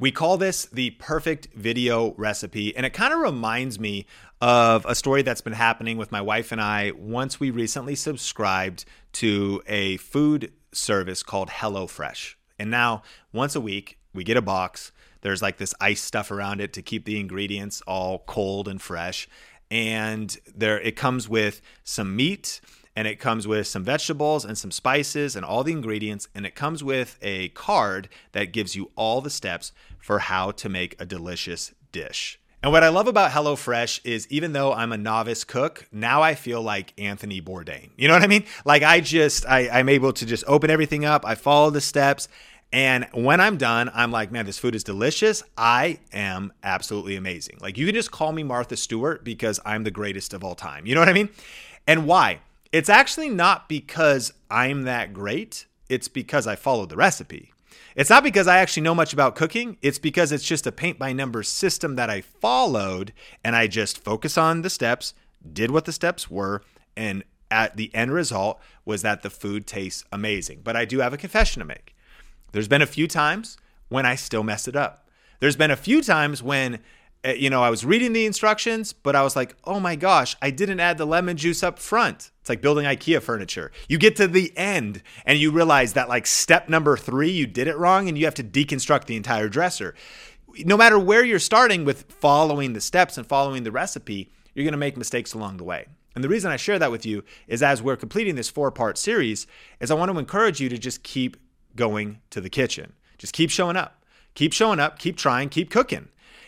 We 0.01 0.11
call 0.11 0.37
this 0.37 0.65
the 0.65 0.89
perfect 0.89 1.49
video 1.53 2.15
recipe, 2.17 2.75
and 2.75 2.87
it 2.87 2.89
kind 2.89 3.13
of 3.13 3.19
reminds 3.19 3.79
me 3.79 4.07
of 4.41 4.83
a 4.87 4.95
story 4.95 5.21
that's 5.21 5.41
been 5.41 5.53
happening 5.53 5.95
with 5.95 6.11
my 6.11 6.21
wife 6.21 6.51
and 6.51 6.59
I 6.59 6.91
once 6.97 7.39
we 7.39 7.51
recently 7.51 7.93
subscribed 7.93 8.83
to 9.13 9.61
a 9.67 9.97
food 9.97 10.53
service 10.71 11.21
called 11.21 11.49
HelloFresh. 11.49 12.33
And 12.57 12.71
now, 12.71 13.03
once 13.31 13.55
a 13.55 13.61
week, 13.61 13.99
we 14.11 14.23
get 14.23 14.37
a 14.37 14.41
box. 14.41 14.91
There's 15.21 15.43
like 15.43 15.57
this 15.57 15.75
ice 15.79 16.01
stuff 16.01 16.31
around 16.31 16.61
it 16.61 16.73
to 16.73 16.81
keep 16.81 17.05
the 17.05 17.19
ingredients 17.19 17.83
all 17.85 18.23
cold 18.25 18.67
and 18.67 18.81
fresh. 18.81 19.29
And 19.69 20.35
there 20.55 20.79
it 20.79 20.95
comes 20.95 21.29
with 21.29 21.61
some 21.83 22.15
meat, 22.15 22.59
and 22.95 23.07
it 23.07 23.19
comes 23.19 23.47
with 23.47 23.67
some 23.67 23.83
vegetables 23.83 24.45
and 24.45 24.57
some 24.57 24.71
spices 24.71 25.35
and 25.35 25.45
all 25.45 25.63
the 25.63 25.71
ingredients 25.71 26.27
and 26.35 26.45
it 26.45 26.55
comes 26.55 26.83
with 26.83 27.17
a 27.21 27.49
card 27.49 28.09
that 28.33 28.51
gives 28.51 28.75
you 28.75 28.91
all 28.95 29.21
the 29.21 29.29
steps 29.29 29.71
for 29.99 30.19
how 30.19 30.51
to 30.51 30.69
make 30.69 30.99
a 30.99 31.05
delicious 31.05 31.73
dish. 31.91 32.39
And 32.63 32.71
what 32.71 32.83
I 32.83 32.89
love 32.89 33.07
about 33.07 33.31
HelloFresh 33.31 34.01
is 34.03 34.27
even 34.29 34.53
though 34.53 34.71
I'm 34.71 34.91
a 34.91 34.97
novice 34.97 35.43
cook, 35.43 35.87
now 35.91 36.21
I 36.21 36.35
feel 36.35 36.61
like 36.61 36.93
Anthony 36.99 37.41
Bourdain. 37.41 37.89
You 37.97 38.07
know 38.07 38.13
what 38.13 38.23
I 38.23 38.27
mean? 38.27 38.45
Like 38.65 38.83
I 38.83 38.99
just 38.99 39.47
I, 39.47 39.67
I'm 39.69 39.89
able 39.89 40.13
to 40.13 40.25
just 40.25 40.43
open 40.47 40.69
everything 40.69 41.03
up, 41.03 41.25
I 41.25 41.33
follow 41.35 41.71
the 41.71 41.81
steps, 41.81 42.27
and 42.73 43.07
when 43.13 43.41
I'm 43.41 43.57
done, 43.57 43.91
I'm 43.93 44.11
like, 44.11 44.31
man, 44.31 44.45
this 44.45 44.57
food 44.57 44.75
is 44.75 44.83
delicious. 44.83 45.43
I 45.57 45.99
am 46.13 46.53
absolutely 46.63 47.15
amazing. 47.15 47.57
Like 47.61 47.77
you 47.77 47.85
can 47.85 47.95
just 47.95 48.11
call 48.11 48.31
me 48.31 48.43
Martha 48.43 48.77
Stewart 48.77 49.23
because 49.23 49.59
I'm 49.65 49.83
the 49.83 49.91
greatest 49.91 50.33
of 50.33 50.43
all 50.43 50.55
time. 50.55 50.85
You 50.85 50.95
know 50.95 51.01
what 51.01 51.09
I 51.09 51.13
mean? 51.13 51.29
And 51.87 52.05
why? 52.05 52.39
It's 52.71 52.89
actually 52.89 53.29
not 53.29 53.67
because 53.67 54.31
I'm 54.49 54.83
that 54.83 55.13
great, 55.13 55.65
it's 55.89 56.07
because 56.07 56.47
I 56.47 56.55
followed 56.55 56.89
the 56.89 56.95
recipe. 56.95 57.51
It's 57.97 58.09
not 58.09 58.23
because 58.23 58.47
I 58.47 58.59
actually 58.59 58.83
know 58.83 58.95
much 58.95 59.11
about 59.11 59.35
cooking, 59.35 59.77
it's 59.81 59.99
because 59.99 60.31
it's 60.31 60.45
just 60.45 60.65
a 60.65 60.71
paint 60.71 60.97
by 60.97 61.11
numbers 61.11 61.49
system 61.49 61.95
that 61.97 62.09
I 62.09 62.21
followed 62.21 63.11
and 63.43 63.57
I 63.57 63.67
just 63.67 64.01
focus 64.01 64.37
on 64.37 64.61
the 64.61 64.69
steps, 64.69 65.13
did 65.51 65.71
what 65.71 65.83
the 65.83 65.91
steps 65.91 66.31
were, 66.31 66.63
and 66.95 67.23
at 67.49 67.75
the 67.75 67.93
end 67.93 68.13
result 68.13 68.61
was 68.85 69.01
that 69.01 69.21
the 69.21 69.29
food 69.29 69.67
tastes 69.67 70.05
amazing. 70.13 70.61
But 70.63 70.77
I 70.77 70.85
do 70.85 70.99
have 70.99 71.13
a 71.13 71.17
confession 71.17 71.59
to 71.59 71.65
make. 71.65 71.93
There's 72.53 72.69
been 72.69 72.81
a 72.81 72.87
few 72.87 73.07
times 73.07 73.57
when 73.89 74.05
I 74.05 74.15
still 74.15 74.43
mess 74.43 74.69
it 74.69 74.77
up. 74.77 75.09
There's 75.41 75.57
been 75.57 75.71
a 75.71 75.75
few 75.75 76.01
times 76.01 76.41
when 76.41 76.79
Uh, 77.23 77.33
you 77.33 77.49
know, 77.49 77.61
I 77.61 77.69
was 77.69 77.85
reading 77.85 78.13
the 78.13 78.25
instructions, 78.25 78.93
but 78.93 79.15
I 79.15 79.21
was 79.21 79.35
like, 79.35 79.55
oh 79.63 79.79
my 79.79 79.95
gosh, 79.95 80.35
I 80.41 80.49
didn't 80.49 80.79
add 80.79 80.97
the 80.97 81.05
lemon 81.05 81.37
juice 81.37 81.61
up 81.61 81.77
front. 81.77 82.31
It's 82.39 82.49
like 82.49 82.61
building 82.61 82.85
IKEA 82.85 83.21
furniture. 83.21 83.71
You 83.87 83.99
get 83.99 84.15
to 84.15 84.27
the 84.27 84.51
end 84.57 85.03
and 85.25 85.37
you 85.37 85.51
realize 85.51 85.93
that, 85.93 86.09
like, 86.09 86.25
step 86.25 86.67
number 86.67 86.97
three, 86.97 87.29
you 87.29 87.45
did 87.45 87.67
it 87.67 87.77
wrong 87.77 88.07
and 88.07 88.17
you 88.17 88.25
have 88.25 88.33
to 88.35 88.43
deconstruct 88.43 89.05
the 89.05 89.15
entire 89.15 89.49
dresser. 89.49 89.93
No 90.65 90.75
matter 90.75 90.97
where 90.97 91.23
you're 91.23 91.39
starting 91.39 91.85
with 91.85 92.11
following 92.11 92.73
the 92.73 92.81
steps 92.81 93.17
and 93.17 93.27
following 93.27 93.63
the 93.63 93.71
recipe, 93.71 94.31
you're 94.55 94.65
going 94.65 94.73
to 94.73 94.77
make 94.77 94.97
mistakes 94.97 95.33
along 95.33 95.57
the 95.57 95.63
way. 95.63 95.85
And 96.15 96.23
the 96.23 96.29
reason 96.29 96.51
I 96.51 96.57
share 96.57 96.79
that 96.79 96.91
with 96.91 97.05
you 97.05 97.23
is 97.47 97.61
as 97.63 97.81
we're 97.81 97.95
completing 97.95 98.35
this 98.35 98.49
four 98.49 98.71
part 98.71 98.97
series, 98.97 99.45
is 99.79 99.91
I 99.91 99.93
want 99.93 100.11
to 100.11 100.17
encourage 100.17 100.59
you 100.59 100.69
to 100.69 100.77
just 100.77 101.03
keep 101.03 101.37
going 101.75 102.19
to 102.31 102.41
the 102.41 102.49
kitchen. 102.49 102.93
Just 103.17 103.33
keep 103.33 103.51
showing 103.51 103.77
up. 103.77 104.03
Keep 104.33 104.53
showing 104.53 104.79
up, 104.79 104.97
keep 104.97 105.17
trying, 105.17 105.49
keep 105.49 105.69
cooking. 105.69 106.07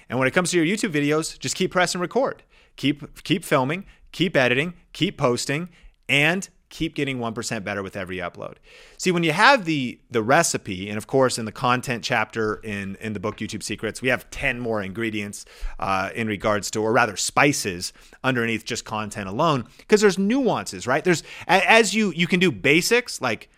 And 0.10 0.20
when 0.20 0.28
it 0.28 0.32
comes 0.32 0.52
to 0.52 0.62
your 0.62 0.66
YouTube 0.66 0.92
videos, 0.92 1.38
just 1.40 1.56
keep 1.56 1.72
pressing 1.72 2.02
record. 2.02 2.44
Keep 2.76 3.24
keep 3.24 3.46
filming, 3.46 3.86
keep 4.12 4.36
editing, 4.36 4.74
keep 4.94 5.18
posting, 5.18 5.70
and 6.10 6.50
keep 6.74 6.96
getting 6.96 7.20
1% 7.20 7.64
better 7.64 7.84
with 7.84 7.96
every 7.96 8.18
upload. 8.18 8.56
See, 8.98 9.12
when 9.12 9.22
you 9.22 9.32
have 9.32 9.66
the 9.66 10.00
the 10.10 10.24
recipe, 10.24 10.90
and 10.90 10.98
of 10.98 11.06
course 11.06 11.38
in 11.38 11.46
the 11.46 11.52
content 11.52 12.04
chapter 12.04 12.56
in, 12.56 12.96
in 12.96 13.14
the 13.14 13.20
book 13.20 13.38
YouTube 13.38 13.62
Secrets, 13.62 14.02
we 14.02 14.10
have 14.10 14.28
10 14.32 14.60
more 14.60 14.82
ingredients 14.82 15.46
uh, 15.78 16.10
in 16.16 16.28
regards 16.28 16.72
to, 16.72 16.82
or 16.82 16.92
rather 16.92 17.16
spices 17.16 17.94
underneath 18.24 18.66
just 18.66 18.86
content 18.86 19.30
alone, 19.30 19.66
because 19.78 20.02
there's 20.02 20.18
nuances, 20.18 20.88
right? 20.88 21.04
There's 21.04 21.22
as 21.48 21.94
you 21.94 22.12
you 22.16 22.26
can 22.26 22.40
do 22.40 22.52
basics 22.52 23.22
like 23.22 23.50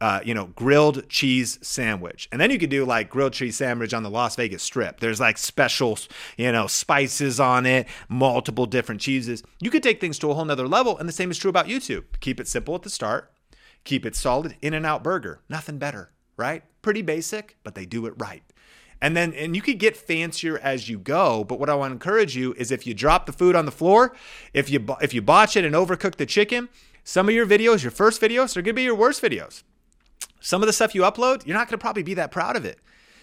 uh, 0.00 0.20
you 0.24 0.34
know, 0.34 0.46
grilled 0.46 1.08
cheese 1.08 1.58
sandwich. 1.60 2.28
And 2.30 2.40
then 2.40 2.50
you 2.50 2.58
could 2.58 2.70
do 2.70 2.84
like 2.84 3.10
grilled 3.10 3.32
cheese 3.32 3.56
sandwich 3.56 3.92
on 3.92 4.02
the 4.02 4.10
Las 4.10 4.36
Vegas 4.36 4.62
Strip. 4.62 5.00
There's 5.00 5.20
like 5.20 5.38
special, 5.38 5.98
you 6.36 6.52
know, 6.52 6.66
spices 6.66 7.40
on 7.40 7.66
it, 7.66 7.88
multiple 8.08 8.66
different 8.66 9.00
cheeses. 9.00 9.42
You 9.60 9.70
could 9.70 9.82
take 9.82 10.00
things 10.00 10.18
to 10.20 10.30
a 10.30 10.34
whole 10.34 10.44
nother 10.44 10.68
level. 10.68 10.96
And 10.98 11.08
the 11.08 11.12
same 11.12 11.30
is 11.30 11.38
true 11.38 11.50
about 11.50 11.66
YouTube. 11.66 12.04
Keep 12.20 12.40
it 12.40 12.48
simple 12.48 12.74
at 12.74 12.82
the 12.82 12.90
start, 12.90 13.32
keep 13.84 14.06
it 14.06 14.14
solid. 14.14 14.56
In-N-Out 14.62 15.02
burger, 15.02 15.40
nothing 15.48 15.78
better, 15.78 16.12
right? 16.36 16.62
Pretty 16.82 17.02
basic, 17.02 17.56
but 17.64 17.74
they 17.74 17.86
do 17.86 18.06
it 18.06 18.14
right. 18.18 18.42
And 19.00 19.16
then, 19.16 19.32
and 19.34 19.54
you 19.54 19.62
could 19.62 19.78
get 19.78 19.96
fancier 19.96 20.58
as 20.58 20.88
you 20.88 20.98
go. 20.98 21.44
But 21.44 21.60
what 21.60 21.70
I 21.70 21.74
want 21.74 21.90
to 21.90 21.94
encourage 21.94 22.36
you 22.36 22.54
is 22.54 22.72
if 22.72 22.86
you 22.86 22.94
drop 22.94 23.26
the 23.26 23.32
food 23.32 23.54
on 23.54 23.64
the 23.64 23.70
floor, 23.70 24.14
if 24.52 24.70
you 24.70 24.84
if 25.00 25.14
you 25.14 25.22
botch 25.22 25.56
it 25.56 25.64
and 25.64 25.74
overcook 25.74 26.16
the 26.16 26.26
chicken, 26.26 26.68
some 27.04 27.28
of 27.28 27.34
your 27.34 27.46
videos, 27.46 27.82
your 27.82 27.92
first 27.92 28.20
videos, 28.20 28.56
are 28.56 28.62
going 28.62 28.74
to 28.74 28.80
be 28.80 28.82
your 28.82 28.96
worst 28.96 29.22
videos. 29.22 29.62
Some 30.40 30.62
of 30.62 30.66
the 30.66 30.72
stuff 30.72 30.94
you 30.94 31.02
upload, 31.02 31.46
you're 31.46 31.56
not 31.56 31.68
going 31.68 31.78
to 31.78 31.82
probably 31.82 32.02
be 32.02 32.14
that 32.14 32.30
proud 32.30 32.56
of 32.56 32.64
it. 32.64 32.78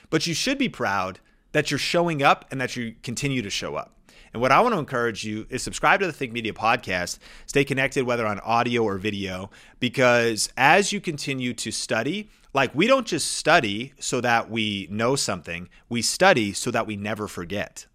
But 0.09 0.27
you 0.27 0.33
should 0.33 0.57
be 0.57 0.69
proud 0.69 1.19
that 1.51 1.71
you're 1.71 1.77
showing 1.77 2.21
up 2.21 2.45
and 2.51 2.59
that 2.59 2.75
you 2.75 2.95
continue 3.03 3.41
to 3.41 3.49
show 3.49 3.75
up. 3.75 3.91
And 4.33 4.41
what 4.41 4.51
I 4.51 4.59
want 4.59 4.73
to 4.73 4.79
encourage 4.79 5.23
you 5.23 5.47
is 5.49 5.63
subscribe 5.63 6.01
to 6.01 6.05
the 6.05 6.11
Think 6.11 6.33
Media 6.33 6.51
podcast. 6.51 7.19
Stay 7.45 7.63
connected, 7.63 8.05
whether 8.05 8.27
on 8.27 8.41
audio 8.41 8.83
or 8.83 8.97
video, 8.97 9.49
because 9.79 10.49
as 10.57 10.91
you 10.91 10.99
continue 10.99 11.53
to 11.53 11.71
study, 11.71 12.29
like 12.53 12.75
we 12.75 12.85
don't 12.85 13.07
just 13.07 13.31
study 13.31 13.93
so 13.97 14.19
that 14.19 14.49
we 14.49 14.89
know 14.91 15.15
something, 15.15 15.69
we 15.87 16.01
study 16.01 16.51
so 16.51 16.69
that 16.71 16.85
we 16.85 16.97
never 16.97 17.29
forget. 17.29 17.85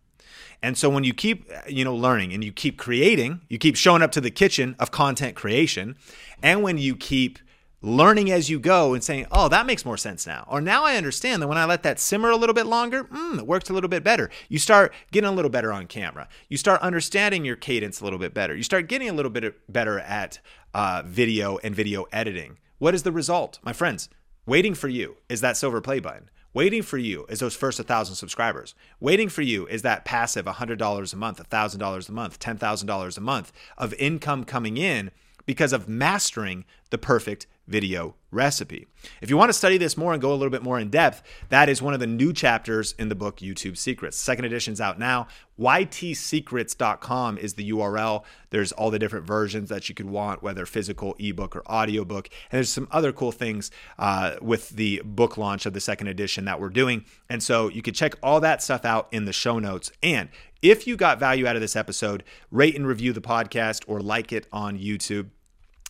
And 0.62 0.78
so 0.78 0.88
when 0.88 1.04
you 1.04 1.12
keep, 1.12 1.50
you 1.68 1.84
know, 1.84 1.94
learning 1.94 2.32
and 2.32 2.42
you 2.42 2.52
keep 2.52 2.78
creating, 2.78 3.42
you 3.48 3.58
keep 3.58 3.76
showing 3.76 4.00
up 4.00 4.12
to 4.12 4.20
the 4.20 4.30
kitchen 4.30 4.76
of 4.78 4.90
content 4.90 5.36
creation, 5.36 5.96
and 6.42 6.62
when 6.62 6.78
you 6.78 6.96
keep 6.96 7.38
learning 7.82 8.30
as 8.30 8.50
you 8.50 8.58
go 8.60 8.92
and 8.92 9.02
saying, 9.02 9.26
oh, 9.30 9.48
that 9.48 9.66
makes 9.66 9.84
more 9.84 9.96
sense 9.96 10.26
now. 10.26 10.46
Or 10.48 10.60
now 10.60 10.84
I 10.84 10.96
understand 10.96 11.40
that 11.40 11.48
when 11.48 11.58
I 11.58 11.64
let 11.64 11.82
that 11.84 11.98
simmer 11.98 12.30
a 12.30 12.36
little 12.36 12.54
bit 12.54 12.66
longer, 12.66 13.04
mm, 13.04 13.38
it 13.38 13.46
works 13.46 13.70
a 13.70 13.72
little 13.72 13.88
bit 13.88 14.04
better. 14.04 14.30
You 14.48 14.58
start 14.58 14.92
getting 15.10 15.28
a 15.28 15.32
little 15.32 15.50
better 15.50 15.72
on 15.72 15.86
camera. 15.86 16.28
You 16.48 16.56
start 16.56 16.82
understanding 16.82 17.44
your 17.44 17.56
cadence 17.56 18.00
a 18.00 18.04
little 18.04 18.18
bit 18.18 18.34
better. 18.34 18.54
You 18.54 18.62
start 18.62 18.88
getting 18.88 19.08
a 19.08 19.14
little 19.14 19.30
bit 19.30 19.54
better 19.72 19.98
at 20.00 20.40
uh, 20.74 21.02
video 21.06 21.58
and 21.58 21.74
video 21.74 22.04
editing. 22.12 22.58
What 22.78 22.94
is 22.94 23.02
the 23.02 23.12
result? 23.12 23.58
My 23.62 23.72
friends, 23.72 24.08
waiting 24.46 24.74
for 24.74 24.88
you 24.88 25.16
is 25.28 25.40
that 25.40 25.56
silver 25.56 25.80
play 25.80 26.00
button. 26.00 26.30
Waiting 26.52 26.82
for 26.82 26.98
you 26.98 27.26
is 27.28 27.38
those 27.38 27.54
first 27.54 27.78
1,000 27.78 28.16
subscribers. 28.16 28.74
Waiting 28.98 29.28
for 29.28 29.42
you 29.42 29.68
is 29.68 29.82
that 29.82 30.04
passive 30.04 30.46
$100 30.46 31.12
a 31.12 31.16
month, 31.16 31.48
$1,000 31.48 32.08
a 32.08 32.12
month, 32.12 32.40
$10,000 32.40 33.16
a 33.16 33.20
month 33.20 33.52
of 33.78 33.94
income 33.94 34.44
coming 34.44 34.76
in 34.76 35.12
because 35.46 35.72
of 35.72 35.88
mastering 35.88 36.64
the 36.90 36.98
perfect 36.98 37.46
video 37.70 38.16
recipe. 38.32 38.86
If 39.22 39.30
you 39.30 39.36
want 39.36 39.48
to 39.48 39.54
study 39.54 39.78
this 39.78 39.96
more 39.96 40.12
and 40.12 40.20
go 40.20 40.30
a 40.32 40.34
little 40.34 40.50
bit 40.50 40.62
more 40.62 40.78
in 40.78 40.90
depth, 40.90 41.22
that 41.48 41.68
is 41.68 41.80
one 41.80 41.94
of 41.94 42.00
the 42.00 42.06
new 42.06 42.32
chapters 42.32 42.94
in 42.98 43.08
the 43.08 43.14
book 43.14 43.38
YouTube 43.38 43.76
Secrets. 43.76 44.16
Second 44.16 44.44
edition's 44.44 44.80
out 44.80 44.98
now. 44.98 45.28
ytsecrets.com 45.58 47.38
is 47.38 47.54
the 47.54 47.70
URL. 47.70 48.24
There's 48.50 48.72
all 48.72 48.90
the 48.90 48.98
different 48.98 49.26
versions 49.26 49.68
that 49.68 49.88
you 49.88 49.94
could 49.94 50.08
want, 50.08 50.42
whether 50.42 50.66
physical, 50.66 51.16
ebook, 51.18 51.56
or 51.56 51.66
audiobook. 51.70 52.28
And 52.50 52.58
there's 52.58 52.70
some 52.70 52.88
other 52.90 53.12
cool 53.12 53.32
things 53.32 53.70
uh, 53.98 54.36
with 54.42 54.70
the 54.70 55.02
book 55.04 55.38
launch 55.38 55.64
of 55.64 55.72
the 55.72 55.80
second 55.80 56.08
edition 56.08 56.44
that 56.44 56.60
we're 56.60 56.70
doing. 56.70 57.04
And 57.28 57.42
so 57.42 57.68
you 57.68 57.82
can 57.82 57.94
check 57.94 58.14
all 58.22 58.40
that 58.40 58.62
stuff 58.62 58.84
out 58.84 59.08
in 59.12 59.24
the 59.24 59.32
show 59.32 59.58
notes. 59.58 59.92
And 60.02 60.28
if 60.62 60.86
you 60.86 60.96
got 60.96 61.18
value 61.18 61.46
out 61.46 61.56
of 61.56 61.62
this 61.62 61.76
episode, 61.76 62.24
rate 62.50 62.76
and 62.76 62.86
review 62.86 63.12
the 63.12 63.20
podcast 63.20 63.84
or 63.86 64.00
like 64.00 64.32
it 64.32 64.46
on 64.52 64.78
YouTube 64.78 65.30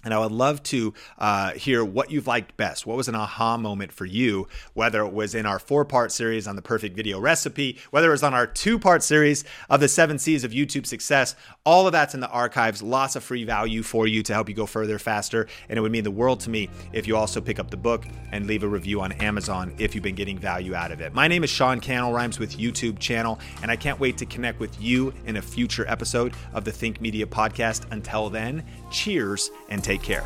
And 0.05 0.15
I 0.15 0.19
would 0.19 0.33
love 0.33 0.63
to 0.65 0.95
uh, 1.19 1.53
hear 1.53 1.85
what 1.85 2.11
you've 2.11 2.27
liked 2.27 2.57
best. 2.57 2.87
What 2.87 2.97
was 2.97 3.09
an 3.09 3.15
aha 3.15 3.57
moment 3.57 3.93
for 3.93 4.07
you, 4.07 4.49
whether 4.75 5.03
it 5.03 5.13
was 5.13 5.35
in 5.35 5.47
our 5.47 5.59
four 5.59 5.85
part 5.85 6.11
series 6.13 6.47
on 6.47 6.57
the 6.57 6.63
perfect 6.63 6.97
video 6.97 7.21
recipe, 7.21 7.79
whether 7.91 8.09
it 8.09 8.13
was 8.13 8.23
on 8.23 8.35
our 8.35 8.47
two 8.47 8.79
part 8.79 9.03
series 9.03 9.45
of 9.69 9.81
the 9.81 9.89
seven 9.89 10.19
C's 10.19 10.45
of 10.45 10.53
YouTube 10.53 10.87
success. 10.87 11.37
All 11.65 11.87
of 11.87 11.93
that's 11.93 12.15
in 12.15 12.21
the 12.21 12.31
archives. 12.31 12.83
Lots 12.83 13.17
of 13.17 13.23
free 13.23 13.45
value 13.45 13.83
for 13.83 14.07
you 14.07 14.23
to 14.23 14.33
help 14.33 14.49
you 14.49 14.55
go 14.55 14.67
further 14.67 14.99
faster. 14.99 15.47
And 15.69 15.79
it 15.79 15.83
would 15.83 15.93
mean 15.93 16.05
the 16.05 16.11
world 16.11 16.41
to 16.41 16.51
me 16.51 16.71
if 16.93 17.07
you 17.07 17.17
also 17.17 17.41
pick 17.41 17.59
up 17.59 17.71
the 17.71 17.77
book 17.77 18.07
and 18.33 18.47
leave 18.47 18.63
a 18.63 18.69
review 18.69 19.01
on 19.01 19.13
Amazon 19.13 19.75
if 19.79 19.95
you've 19.95 20.05
been 20.05 20.15
getting 20.15 20.39
value 20.39 20.75
out 20.75 20.93
of 20.93 21.01
it. 21.01 21.13
My 21.13 21.29
name 21.29 21.45
is 21.45 21.51
Sean 21.51 21.81
Cannell 21.81 22.13
Rhymes 22.13 22.39
with 22.39 22.57
YouTube 22.57 22.99
channel, 22.99 23.39
and 23.63 23.71
I 23.71 23.77
can't 23.77 24.01
wait 24.01 24.17
to 24.19 24.27
connect 24.27 24.61
with 24.61 24.81
you 24.81 25.13
in 25.27 25.37
a 25.37 25.43
future 25.43 25.87
episode 25.89 26.33
of 26.55 26.65
the 26.65 26.73
Think 26.73 27.01
Media 27.01 27.27
podcast. 27.27 27.85
Until 27.91 28.31
then, 28.31 28.65
cheers 28.91 29.51
and 29.69 29.83
take 29.91 30.03
care. 30.03 30.25